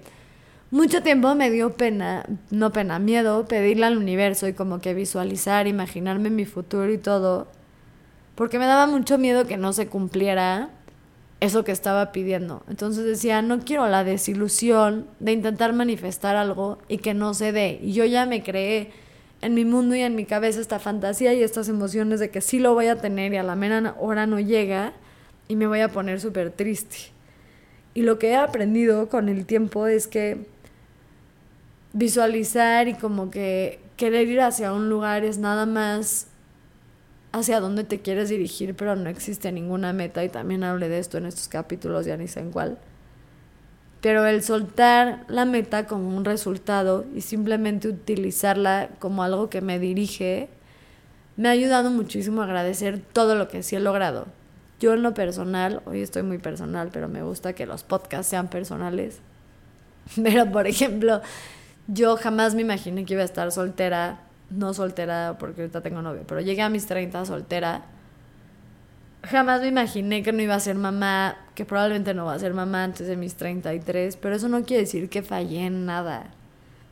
mucho 0.72 1.04
tiempo 1.04 1.36
me 1.36 1.52
dio 1.52 1.74
pena, 1.74 2.26
no 2.50 2.74
pena, 2.74 3.00
miedo 3.00 3.46
pedirle 3.46 3.86
al 3.86 3.98
universo 3.98 4.48
y 4.48 4.54
como 4.54 4.82
que 4.82 4.94
visualizar, 4.94 5.68
imaginarme 5.68 6.32
mi 6.32 6.46
futuro 6.46 6.92
y 6.92 6.98
todo, 6.98 7.48
porque 8.36 8.58
me 8.58 8.66
daba 8.66 8.88
mucho 8.88 9.18
miedo 9.18 9.46
que 9.46 9.58
no 9.58 9.72
se 9.72 9.88
cumpliera 9.88 10.70
eso 11.44 11.66
que 11.66 11.74
estaba 11.74 12.14
pidiendo. 12.14 12.64
Entonces 12.70 13.04
decía, 13.04 13.42
no 13.42 13.60
quiero 13.60 13.88
la 13.90 14.06
desilusión 14.06 15.08
de 15.20 15.34
intentar 15.34 15.74
manifestar 15.74 16.38
algo 16.38 16.78
y 16.88 17.00
que 17.00 17.14
no 17.14 17.34
se 17.34 17.52
dé. 17.52 17.80
Y 17.84 17.92
yo 17.92 18.06
ya 18.06 18.26
me 18.26 18.44
creé 18.44 18.92
en 19.42 19.54
mi 19.54 19.66
mundo 19.66 19.94
y 19.94 20.00
en 20.00 20.16
mi 20.16 20.24
cabeza 20.24 20.62
esta 20.62 20.80
fantasía 20.80 21.34
y 21.34 21.44
estas 21.44 21.68
emociones 21.68 22.22
de 22.22 22.30
que 22.30 22.40
sí 22.40 22.60
lo 22.60 22.74
voy 22.74 22.88
a 22.88 22.96
tener 22.96 23.34
y 23.34 23.38
a 23.38 23.44
la 23.44 23.56
mera 23.56 23.94
hora 24.00 24.26
no 24.26 24.40
llega 24.40 24.94
y 25.50 25.58
me 25.58 25.68
voy 25.68 25.82
a 25.82 25.90
poner 25.90 26.22
súper 26.22 26.50
triste. 26.50 27.12
Y 27.94 28.04
lo 28.04 28.20
que 28.20 28.30
he 28.30 28.36
aprendido 28.38 29.10
con 29.10 29.28
el 29.28 29.46
tiempo 29.46 29.88
es 29.88 30.08
que 30.08 30.48
visualizar 31.92 32.88
y 32.88 32.94
como 32.94 33.30
que 33.30 33.82
querer 33.98 34.30
ir 34.30 34.40
hacia 34.40 34.72
un 34.72 34.88
lugar 34.90 35.26
es 35.26 35.40
nada 35.40 35.66
más 35.66 36.28
hacia 37.34 37.60
dónde 37.60 37.84
te 37.84 38.00
quieres 38.00 38.30
dirigir, 38.30 38.76
pero 38.76 38.96
no 38.96 39.10
existe 39.10 39.52
ninguna 39.52 39.92
meta 39.92 40.24
y 40.24 40.30
también 40.30 40.64
hablé 40.64 40.88
de 40.88 41.00
esto 41.00 41.18
en 41.18 41.26
estos 41.26 41.50
capítulos, 41.50 42.06
ya 42.06 42.16
ni 42.16 42.28
sé 42.28 42.40
en 42.40 42.52
cuál. 42.52 42.78
Pero 44.02 44.26
el 44.26 44.44
soltar 44.44 45.26
la 45.28 45.44
meta 45.46 45.88
como 45.88 46.16
un 46.16 46.26
resultado 46.26 47.06
y 47.16 47.22
simplemente 47.22 47.88
utilizarla 47.88 48.90
como 49.00 49.24
algo 49.24 49.50
que 49.50 49.62
me 49.62 49.80
dirige, 49.80 50.48
me 51.36 51.50
ha 51.50 51.52
ayudado 51.52 51.90
muchísimo 51.90 52.42
a 52.42 52.46
agradecer 52.46 53.00
todo 53.00 53.36
lo 53.36 53.48
que 53.48 53.64
sí 53.64 53.76
he 53.76 53.80
logrado. 53.80 54.28
Yo 54.80 54.94
en 54.94 55.02
lo 55.02 55.14
personal, 55.14 55.82
hoy 55.86 56.02
estoy 56.02 56.22
muy 56.22 56.38
personal, 56.38 56.90
pero 56.94 57.08
me 57.08 57.24
gusta 57.24 57.54
que 57.54 57.66
los 57.66 57.84
podcasts 57.84 58.28
sean 58.30 58.50
personales. 58.50 59.20
Pero, 60.22 60.52
por 60.52 60.68
ejemplo, 60.68 61.22
yo 61.88 62.18
jamás 62.18 62.54
me 62.54 62.62
imaginé 62.62 63.06
que 63.06 63.14
iba 63.14 63.22
a 63.22 63.26
estar 63.26 63.52
soltera 63.54 64.20
no 64.56 64.74
soltera 64.74 65.38
porque 65.40 65.62
ahorita 65.62 65.82
tengo 65.82 66.02
novio, 66.02 66.24
pero 66.28 66.42
llegué 66.42 66.62
a 66.62 66.70
mis 66.70 66.86
30 66.86 67.26
soltera. 67.26 67.86
Jamás 69.24 69.62
me 69.62 69.68
imaginé 69.68 70.22
que 70.22 70.34
no 70.34 70.42
iba 70.42 70.56
a 70.56 70.60
ser 70.60 70.76
mamá, 70.76 71.38
que 71.56 71.66
probablemente 71.66 72.14
no 72.14 72.26
va 72.26 72.34
a 72.34 72.40
ser 72.40 72.54
mamá 72.54 72.84
antes 72.84 73.08
de 73.08 73.16
mis 73.16 73.36
33, 73.36 74.18
pero 74.18 74.36
eso 74.36 74.50
no 74.50 74.64
quiere 74.64 74.84
decir 74.84 75.10
que 75.10 75.24
fallé 75.24 75.66
en 75.66 75.86
nada, 75.86 76.26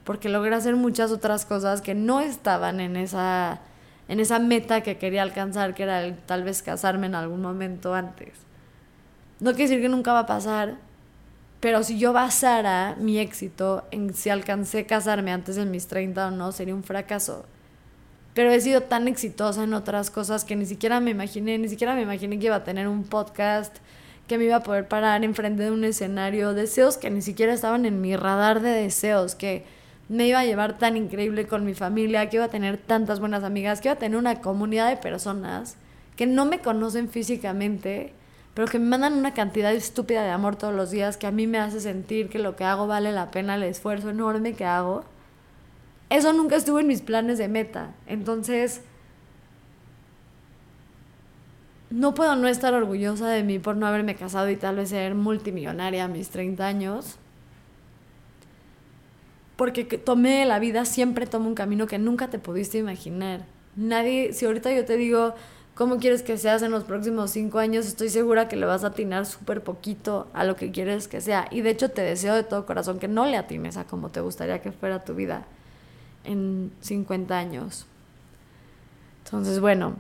porque 0.06 0.30
logré 0.30 0.56
hacer 0.56 0.76
muchas 0.76 1.12
otras 1.12 1.46
cosas 1.46 1.82
que 1.82 1.94
no 1.94 2.22
estaban 2.22 2.80
en 2.80 2.96
esa, 2.96 3.60
en 4.08 4.20
esa 4.22 4.40
meta 4.40 4.82
que 4.82 4.98
quería 4.98 5.24
alcanzar, 5.24 5.74
que 5.74 5.84
era 5.84 6.16
tal 6.26 6.44
vez 6.44 6.62
casarme 6.62 7.08
en 7.08 7.16
algún 7.16 7.42
momento 7.42 7.94
antes. 7.94 8.34
No 9.42 9.52
quiere 9.52 9.64
decir 9.64 9.82
que 9.82 9.90
nunca 9.90 10.14
va 10.14 10.20
a 10.20 10.26
pasar, 10.26 10.78
pero 11.62 11.84
si 11.84 12.00
yo 12.00 12.12
basara 12.12 12.96
mi 13.00 13.20
éxito 13.20 13.86
en 13.92 14.14
si 14.16 14.30
alcancé 14.30 14.88
casarme 14.88 15.32
antes 15.32 15.56
de 15.56 15.66
mis 15.66 15.88
30 15.88 16.28
o 16.28 16.32
no, 16.32 16.52
sería 16.52 16.74
un 16.74 16.84
fracaso. 16.84 17.46
Pero 18.34 18.50
he 18.50 18.60
sido 18.60 18.82
tan 18.82 19.08
exitosa 19.08 19.64
en 19.64 19.76
otras 19.76 20.10
cosas 20.10 20.44
que 20.44 20.56
ni 20.56 20.66
siquiera 20.66 21.00
me 21.00 21.12
imaginé, 21.12 21.60
ni 21.60 21.70
siquiera 21.70 21.94
me 21.94 22.02
imaginé 22.02 22.40
que 22.40 22.48
iba 22.48 22.56
a 22.56 22.64
tener 22.64 22.88
un 22.88 23.04
podcast, 23.04 23.78
que 24.28 24.40
me 24.40 24.46
iba 24.46 24.56
a 24.56 24.64
poder 24.64 24.88
parar 24.88 25.24
enfrente 25.24 25.64
de 25.64 25.72
un 25.72 25.84
escenario, 25.84 26.56
deseos 26.56 26.98
que 26.98 27.12
ni 27.12 27.22
siquiera 27.22 27.54
estaban 27.54 27.86
en 27.86 28.02
mi 28.02 28.16
radar 28.16 28.62
de 28.62 28.72
deseos, 28.72 29.36
que 29.36 29.64
me 30.10 30.28
iba 30.28 30.40
a 30.40 30.46
llevar 30.46 30.80
tan 30.80 30.98
increíble 30.98 31.46
con 31.46 31.64
mi 31.64 31.76
familia, 31.76 32.28
que 32.30 32.38
iba 32.38 32.46
a 32.46 32.50
tener 32.50 32.78
tantas 32.78 33.20
buenas 33.20 33.44
amigas, 33.44 33.82
que 33.82 33.90
iba 33.90 33.94
a 33.94 34.00
tener 34.00 34.18
una 34.18 34.42
comunidad 34.42 34.90
de 34.90 34.98
personas 34.98 35.76
que 36.16 36.26
no 36.26 36.46
me 36.46 36.60
conocen 36.60 37.08
físicamente 37.08 38.14
pero 38.54 38.68
que 38.68 38.80
me 38.80 38.86
mandan 38.86 39.14
una 39.14 39.34
cantidad 39.34 39.74
estúpida 39.74 40.24
de 40.24 40.30
amor 40.30 40.56
todos 40.56 40.74
los 40.74 40.92
días 40.92 41.18
que 41.18 41.28
a 41.28 41.32
mí 41.32 41.48
me 41.48 41.58
hace 41.58 41.80
sentir 41.80 42.30
que 42.30 42.40
lo 42.40 42.56
que 42.56 42.66
hago 42.66 42.86
vale 42.86 43.12
la 43.12 43.32
pena 43.32 43.56
el 43.56 43.64
esfuerzo 43.64 44.10
enorme 44.10 44.54
que 44.54 44.66
hago. 44.66 45.06
Eso 46.10 46.34
nunca 46.34 46.58
estuvo 46.58 46.80
en 46.80 46.88
mis 46.88 47.02
planes 47.02 47.38
de 47.38 47.48
meta. 47.48 47.94
Entonces, 48.08 48.82
no 51.90 52.14
puedo 52.14 52.36
no 52.36 52.50
estar 52.50 52.74
orgullosa 52.74 53.30
de 53.30 53.44
mí 53.44 53.60
por 53.60 53.78
no 53.78 53.88
haberme 53.88 54.16
casado 54.16 54.50
y 54.50 54.58
tal 54.58 54.78
vez 54.78 54.90
ser 54.90 55.16
multimillonaria 55.16 56.06
a 56.06 56.08
mis 56.10 56.30
30 56.30 56.66
años. 56.66 57.18
Porque 59.56 59.86
tomé 59.86 60.46
la 60.46 60.60
vida, 60.60 60.84
siempre 60.84 61.26
tomo 61.26 61.48
un 61.48 61.56
camino 61.56 61.88
que 61.88 62.00
nunca 62.00 62.30
te 62.30 62.40
pudiste 62.40 62.78
imaginar. 62.78 63.46
Nadie, 63.76 64.34
si 64.34 64.46
ahorita 64.46 64.74
yo 64.74 64.84
te 64.84 64.98
digo, 64.98 65.36
cómo 65.76 65.98
quieres 65.98 66.24
que 66.24 66.38
seas 66.38 66.62
en 66.62 66.72
los 66.72 66.84
próximos 66.84 67.32
cinco 67.32 67.60
años, 67.60 67.86
estoy 67.88 68.10
segura 68.10 68.48
que 68.48 68.56
le 68.56 68.66
vas 68.66 68.84
a 68.84 68.88
atinar 68.88 69.26
súper 69.26 69.64
poquito 69.64 70.28
a 70.34 70.44
lo 70.44 70.56
que 70.56 70.72
quieres 70.72 71.08
que 71.08 71.22
sea. 71.22 71.48
Y 71.52 71.62
de 71.62 71.72
hecho 71.72 71.90
te 71.90 72.02
deseo 72.02 72.36
de 72.36 72.44
todo 72.44 72.66
corazón 72.66 73.00
que 73.00 73.08
no 73.08 73.26
le 73.26 73.38
atines 73.38 73.78
a 73.78 73.86
cómo 73.86 74.10
te 74.10 74.22
gustaría 74.22 74.62
que 74.62 74.72
fuera 74.72 75.04
tu 75.04 75.16
vida 75.16 75.46
en 76.24 76.72
50 76.82 77.38
años. 77.38 77.86
Entonces, 79.26 79.60
bueno, 79.60 79.96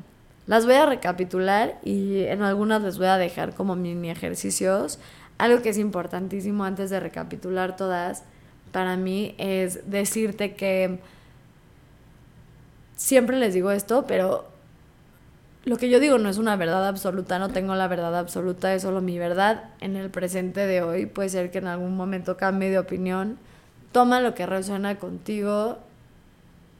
Las 0.47 0.65
voy 0.65 0.75
a 0.75 0.85
recapitular 0.85 1.79
y 1.83 2.23
en 2.25 2.41
algunas 2.41 2.81
les 2.81 2.97
voy 2.97 3.07
a 3.07 3.17
dejar 3.17 3.53
como 3.53 3.75
mini 3.75 4.09
ejercicios. 4.09 4.99
Algo 5.37 5.61
que 5.61 5.69
es 5.69 5.77
importantísimo 5.77 6.65
antes 6.65 6.89
de 6.89 6.99
recapitular 6.99 7.75
todas 7.77 8.23
para 8.71 8.97
mí 8.97 9.35
es 9.37 9.89
decirte 9.89 10.55
que 10.55 10.99
siempre 12.97 13.37
les 13.37 13.53
digo 13.53 13.71
esto, 13.71 14.05
pero 14.07 14.50
lo 15.63 15.77
que 15.77 15.89
yo 15.89 15.99
digo 15.99 16.17
no 16.17 16.29
es 16.29 16.37
una 16.37 16.55
verdad 16.55 16.87
absoluta, 16.87 17.37
no 17.37 17.49
tengo 17.49 17.75
la 17.75 17.87
verdad 17.87 18.17
absoluta, 18.17 18.73
es 18.73 18.81
solo 18.81 19.01
mi 19.01 19.19
verdad 19.19 19.65
en 19.79 19.95
el 19.95 20.09
presente 20.09 20.65
de 20.65 20.81
hoy. 20.81 21.05
Puede 21.05 21.29
ser 21.29 21.51
que 21.51 21.59
en 21.59 21.67
algún 21.67 21.95
momento 21.95 22.35
cambie 22.35 22.71
de 22.71 22.79
opinión. 22.79 23.37
Toma 23.91 24.21
lo 24.21 24.33
que 24.33 24.47
resuena 24.47 24.97
contigo, 24.97 25.77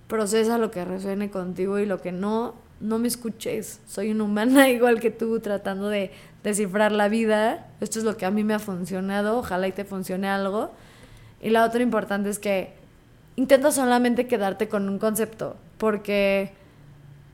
procesa 0.08 0.58
lo 0.58 0.72
que 0.72 0.84
resuene 0.84 1.30
contigo 1.30 1.78
y 1.78 1.86
lo 1.86 2.02
que 2.02 2.12
no, 2.12 2.56
no 2.80 2.98
me 2.98 3.08
escuches. 3.08 3.82
Soy 3.88 4.12
una 4.12 4.24
humana 4.24 4.70
igual 4.72 5.00
que 5.00 5.12
tú 5.12 5.40
tratando 5.40 5.88
de 5.90 6.12
descifrar 6.44 6.92
la 6.92 7.08
vida. 7.08 7.68
Esto 7.82 8.00
es 8.00 8.06
lo 8.06 8.18
que 8.18 8.26
a 8.26 8.32
mí 8.32 8.44
me 8.44 8.56
ha 8.56 8.60
funcionado, 8.60 9.38
ojalá 9.38 9.68
y 9.68 9.74
te 9.74 9.86
funcione 9.86 10.28
algo. 10.28 10.72
Y 11.40 11.52
la 11.52 11.66
otra 11.66 11.84
importante 11.84 12.30
es 12.30 12.40
que 12.40 12.74
intenta 13.36 13.72
solamente 13.72 14.26
quedarte 14.26 14.70
con 14.70 14.90
un 14.90 14.98
concepto, 14.98 15.56
porque 15.78 16.54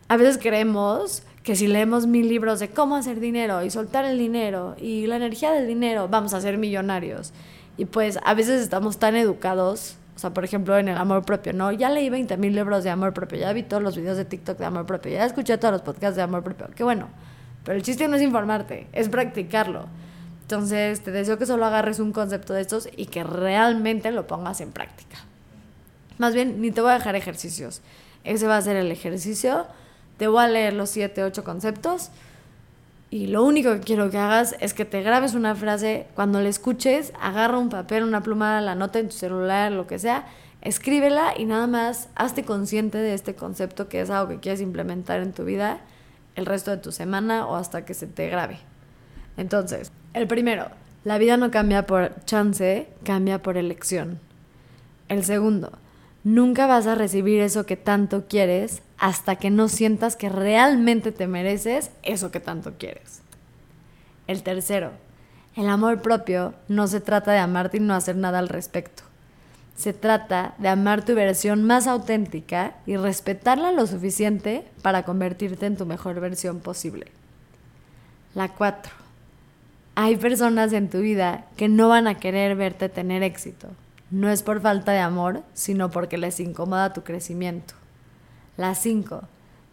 a 0.10 0.18
veces 0.18 0.38
creemos 0.38 1.24
que 1.48 1.56
si 1.56 1.68
leemos 1.68 2.08
mil 2.08 2.28
libros 2.28 2.60
de 2.60 2.72
cómo 2.72 2.98
hacer 2.98 3.22
dinero 3.22 3.64
y 3.64 3.70
soltar 3.70 4.04
el 4.04 4.18
dinero 4.18 4.76
y 4.78 5.08
la 5.08 5.16
energía 5.16 5.54
del 5.54 5.66
dinero, 5.66 6.10
vamos 6.10 6.34
a 6.34 6.42
ser 6.42 6.58
millonarios. 6.58 7.32
Y 7.78 7.86
pues 7.86 8.20
a 8.26 8.34
veces 8.34 8.62
estamos 8.62 8.98
tan 8.98 9.16
educados, 9.16 9.96
o 10.18 10.20
sea, 10.20 10.34
por 10.34 10.44
ejemplo, 10.44 10.78
en 10.78 10.90
el 10.90 10.98
amor 10.98 11.24
propio, 11.24 11.54
¿no? 11.54 11.72
Ya 11.72 11.90
leí 11.90 12.10
20 12.10 12.36
mil 12.36 12.54
libros 12.54 12.84
de 12.84 12.90
amor 12.90 13.14
propio, 13.14 13.40
ya 13.40 13.54
vi 13.54 13.64
todos 13.64 13.82
los 13.82 13.96
videos 13.96 14.18
de 14.18 14.26
TikTok 14.26 14.58
de 14.58 14.66
amor 14.66 14.86
propio, 14.86 15.14
ya 15.14 15.24
escuché 15.24 15.58
todos 15.58 15.72
los 15.72 15.84
podcasts 15.84 16.18
de 16.18 16.22
amor 16.22 16.44
propio, 16.44 16.68
qué 16.76 16.84
bueno. 16.84 17.08
Pero 17.64 17.78
el 17.78 17.82
chiste 17.82 18.10
no 18.10 18.18
es 18.18 18.22
informarte, 18.22 18.88
es 18.92 19.08
practicarlo. 19.08 19.86
Entonces, 20.42 21.00
te 21.02 21.12
deseo 21.12 21.38
que 21.38 21.46
solo 21.46 21.64
agarres 21.64 22.02
un 22.02 22.12
concepto 22.12 22.56
de 22.56 22.60
estos 22.60 22.90
y 22.98 23.06
que 23.06 23.24
realmente 23.24 24.12
lo 24.12 24.28
pongas 24.28 24.60
en 24.60 24.74
práctica. 24.74 25.20
Más 26.18 26.34
bien, 26.34 26.60
ni 26.60 26.72
te 26.72 26.82
voy 26.82 26.92
a 26.92 26.96
dejar 26.96 27.16
ejercicios. 27.16 27.82
Ese 28.26 28.48
va 28.48 28.58
a 28.58 28.62
ser 28.62 28.76
el 28.76 28.92
ejercicio 28.92 29.66
te 30.18 30.28
voy 30.28 30.44
a 30.44 30.48
leer 30.48 30.74
los 30.74 30.90
siete, 30.90 31.24
ocho 31.24 31.44
conceptos 31.44 32.12
y 33.10 33.28
lo 33.28 33.44
único 33.46 33.72
que 33.74 33.80
quiero 33.80 34.10
que 34.10 34.18
hagas 34.18 34.56
es 34.60 34.74
que 34.74 34.84
te 34.84 35.02
grabes 35.02 35.34
una 35.34 35.56
frase, 35.56 36.08
cuando 36.14 36.42
la 36.42 36.50
escuches, 36.50 37.14
agarra 37.22 37.58
un 37.58 37.70
papel, 37.70 38.04
una 38.04 38.22
pluma, 38.22 38.60
la 38.60 38.76
nota 38.76 39.00
en 39.00 39.08
tu 39.08 39.16
celular, 39.16 39.72
lo 39.72 39.88
que 39.88 39.98
sea, 39.98 40.26
escríbela 40.62 41.34
y 41.38 41.46
nada 41.46 41.68
más 41.68 42.10
hazte 42.16 42.44
consciente 42.44 42.98
de 42.98 43.14
este 43.14 43.34
concepto 43.34 43.88
que 43.88 44.02
es 44.02 44.10
algo 44.10 44.30
que 44.30 44.40
quieres 44.40 44.60
implementar 44.60 45.22
en 45.22 45.32
tu 45.32 45.46
vida 45.46 45.80
el 46.36 46.46
resto 46.46 46.72
de 46.72 46.78
tu 46.78 46.92
semana 46.92 47.48
o 47.48 47.56
hasta 47.56 47.86
que 47.86 47.94
se 47.94 48.08
te 48.08 48.28
grabe. 48.28 48.60
Entonces, 49.38 49.92
el 50.14 50.28
primero, 50.28 50.68
la 51.06 51.18
vida 51.18 51.38
no 51.38 51.50
cambia 51.50 51.86
por 51.86 52.14
chance, 52.26 52.90
cambia 53.04 53.42
por 53.42 53.56
elección. 53.56 54.20
El 55.08 55.24
segundo, 55.24 55.72
nunca 56.26 56.68
vas 56.68 56.88
a 56.88 56.96
recibir 56.96 57.40
eso 57.40 57.66
que 57.66 57.78
tanto 57.78 58.26
quieres 58.28 58.82
hasta 58.98 59.36
que 59.36 59.50
no 59.50 59.68
sientas 59.68 60.16
que 60.16 60.30
realmente 60.30 61.12
te 61.12 61.28
mereces 61.28 61.92
eso 62.04 62.32
que 62.32 62.40
tanto 62.40 62.74
quieres. 62.78 63.22
El 64.28 64.44
tercero, 64.44 64.92
el 65.56 65.70
amor 65.70 66.02
propio 66.02 66.54
no 66.68 66.88
se 66.88 67.00
trata 67.02 67.32
de 67.32 67.40
amarte 67.40 67.78
y 67.78 67.80
no 67.80 67.94
hacer 67.94 68.16
nada 68.16 68.40
al 68.40 68.50
respecto. 68.50 69.04
Se 69.76 69.94
trata 69.94 70.56
de 70.58 70.70
amar 70.70 71.06
tu 71.06 71.14
versión 71.14 71.64
más 71.64 71.86
auténtica 71.86 72.76
y 72.88 72.98
respetarla 72.98 73.72
lo 73.72 73.86
suficiente 73.86 74.68
para 74.82 75.04
convertirte 75.04 75.68
en 75.68 75.78
tu 75.78 75.86
mejor 75.86 76.20
versión 76.20 76.60
posible. 76.60 77.08
La 78.34 78.50
cuatro, 78.50 78.92
hay 79.94 80.16
personas 80.16 80.74
en 80.74 80.90
tu 80.90 81.00
vida 81.00 81.46
que 81.56 81.70
no 81.70 81.90
van 81.90 82.08
a 82.08 82.20
querer 82.20 82.56
verte 82.56 82.90
tener 82.90 83.22
éxito, 83.22 83.68
no 84.10 84.30
es 84.30 84.42
por 84.42 84.62
falta 84.62 84.92
de 84.92 85.00
amor, 85.00 85.44
sino 85.54 85.92
porque 85.92 86.18
les 86.18 86.40
incomoda 86.40 86.94
tu 86.94 87.04
crecimiento. 87.04 87.74
La 88.58 88.76
5. 88.76 89.22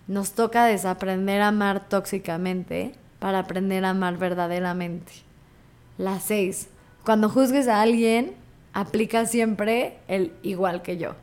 Nos 0.06 0.32
toca 0.32 0.66
desaprender 0.66 1.40
a 1.40 1.48
amar 1.48 1.88
tóxicamente 1.88 2.92
para 3.18 3.40
aprender 3.40 3.84
a 3.84 3.90
amar 3.90 4.18
verdaderamente. 4.18 5.12
La 5.98 6.20
6. 6.20 6.68
Cuando 7.04 7.28
juzgues 7.28 7.66
a 7.66 7.80
alguien, 7.80 8.34
aplica 8.72 9.26
siempre 9.26 9.98
el 10.06 10.32
igual 10.42 10.82
que 10.82 10.98
yo. 10.98 11.14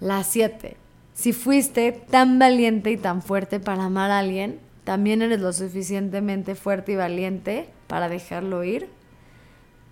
La 0.00 0.24
7. 0.24 0.76
Si 1.14 1.32
fuiste 1.32 1.92
tan 1.92 2.38
valiente 2.38 2.90
y 2.90 2.96
tan 2.96 3.22
fuerte 3.22 3.60
para 3.60 3.84
amar 3.84 4.10
a 4.10 4.18
alguien, 4.18 4.60
también 4.84 5.22
eres 5.22 5.40
lo 5.40 5.52
suficientemente 5.52 6.54
fuerte 6.54 6.92
y 6.92 6.96
valiente 6.96 7.68
para 7.86 8.08
dejarlo 8.08 8.64
ir. 8.64 8.90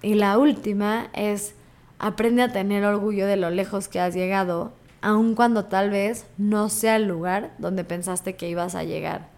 Y 0.02 0.14
la 0.14 0.36
última 0.36 1.08
es 1.14 1.54
Aprende 1.98 2.42
a 2.42 2.52
tener 2.52 2.84
orgullo 2.84 3.26
de 3.26 3.36
lo 3.36 3.50
lejos 3.50 3.88
que 3.88 4.00
has 4.00 4.14
llegado, 4.14 4.72
aun 5.04 5.34
cuando 5.34 5.66
tal 5.66 5.90
vez 5.90 6.24
no 6.38 6.70
sea 6.70 6.96
el 6.96 7.06
lugar 7.06 7.52
donde 7.58 7.84
pensaste 7.84 8.36
que 8.36 8.48
ibas 8.48 8.74
a 8.74 8.84
llegar. 8.84 9.28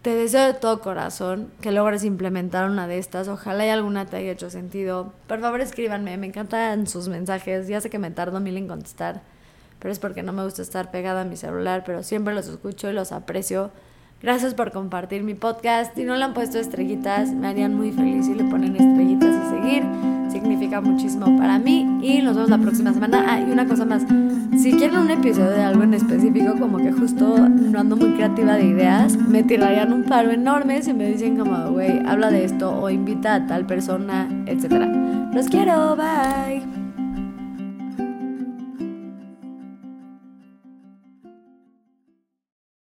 Te 0.00 0.14
deseo 0.14 0.46
de 0.46 0.54
todo 0.54 0.80
corazón 0.80 1.52
que 1.60 1.72
logres 1.72 2.04
implementar 2.04 2.70
una 2.70 2.88
de 2.88 2.98
estas. 2.98 3.28
Ojalá 3.28 3.66
y 3.66 3.68
alguna 3.68 4.06
te 4.06 4.16
haya 4.16 4.32
hecho 4.32 4.48
sentido. 4.48 5.12
Por 5.26 5.40
favor, 5.40 5.60
escríbanme. 5.60 6.16
Me 6.16 6.28
encantan 6.28 6.86
sus 6.86 7.08
mensajes. 7.08 7.68
Ya 7.68 7.82
sé 7.82 7.90
que 7.90 7.98
me 7.98 8.10
tardo 8.10 8.40
mil 8.40 8.56
en 8.56 8.66
contestar, 8.66 9.20
pero 9.78 9.92
es 9.92 9.98
porque 9.98 10.22
no 10.22 10.32
me 10.32 10.42
gusta 10.42 10.62
estar 10.62 10.90
pegada 10.90 11.20
a 11.20 11.24
mi 11.24 11.36
celular, 11.36 11.82
pero 11.84 12.02
siempre 12.02 12.34
los 12.34 12.48
escucho 12.48 12.88
y 12.88 12.94
los 12.94 13.12
aprecio. 13.12 13.72
Gracias 14.22 14.54
por 14.54 14.72
compartir 14.72 15.22
mi 15.22 15.34
podcast. 15.34 15.94
Si 15.94 16.04
no 16.04 16.16
le 16.16 16.24
han 16.24 16.32
puesto 16.32 16.58
estrellitas, 16.58 17.32
me 17.32 17.48
harían 17.48 17.74
muy 17.74 17.92
feliz 17.92 18.26
si 18.26 18.34
le 18.34 18.44
ponen 18.44 18.74
estrellitas 18.74 19.28
y 19.28 19.50
seguir. 19.50 19.82
Significa 20.30 20.80
muchísimo 20.80 21.36
para 21.36 21.58
mí. 21.58 21.98
Y 22.02 22.22
nos 22.22 22.34
vemos 22.34 22.50
la 22.50 22.58
próxima 22.58 22.94
semana. 22.94 23.24
Ah, 23.28 23.40
y 23.40 23.50
una 23.50 23.66
cosa 23.66 23.84
más. 23.84 24.04
Si 24.58 24.72
quieren 24.72 24.98
un 24.98 25.10
episodio 25.10 25.50
de 25.50 25.62
algo 25.62 25.82
en 25.82 25.92
específico, 25.92 26.54
como 26.58 26.78
que 26.78 26.92
justo 26.92 27.38
no 27.38 27.78
ando 27.78 27.96
muy 27.96 28.12
creativa 28.14 28.54
de 28.54 28.64
ideas, 28.64 29.16
me 29.16 29.42
tirarían 29.42 29.92
un 29.92 30.04
paro 30.04 30.30
enorme 30.30 30.82
si 30.82 30.94
me 30.94 31.08
dicen 31.08 31.36
como, 31.36 31.72
güey, 31.72 32.00
habla 32.06 32.30
de 32.30 32.44
esto 32.44 32.70
o 32.70 32.88
invita 32.88 33.34
a 33.34 33.46
tal 33.46 33.66
persona, 33.66 34.28
etc. 34.46 34.86
Los 35.34 35.46
quiero, 35.48 35.94
bye. 35.94 36.75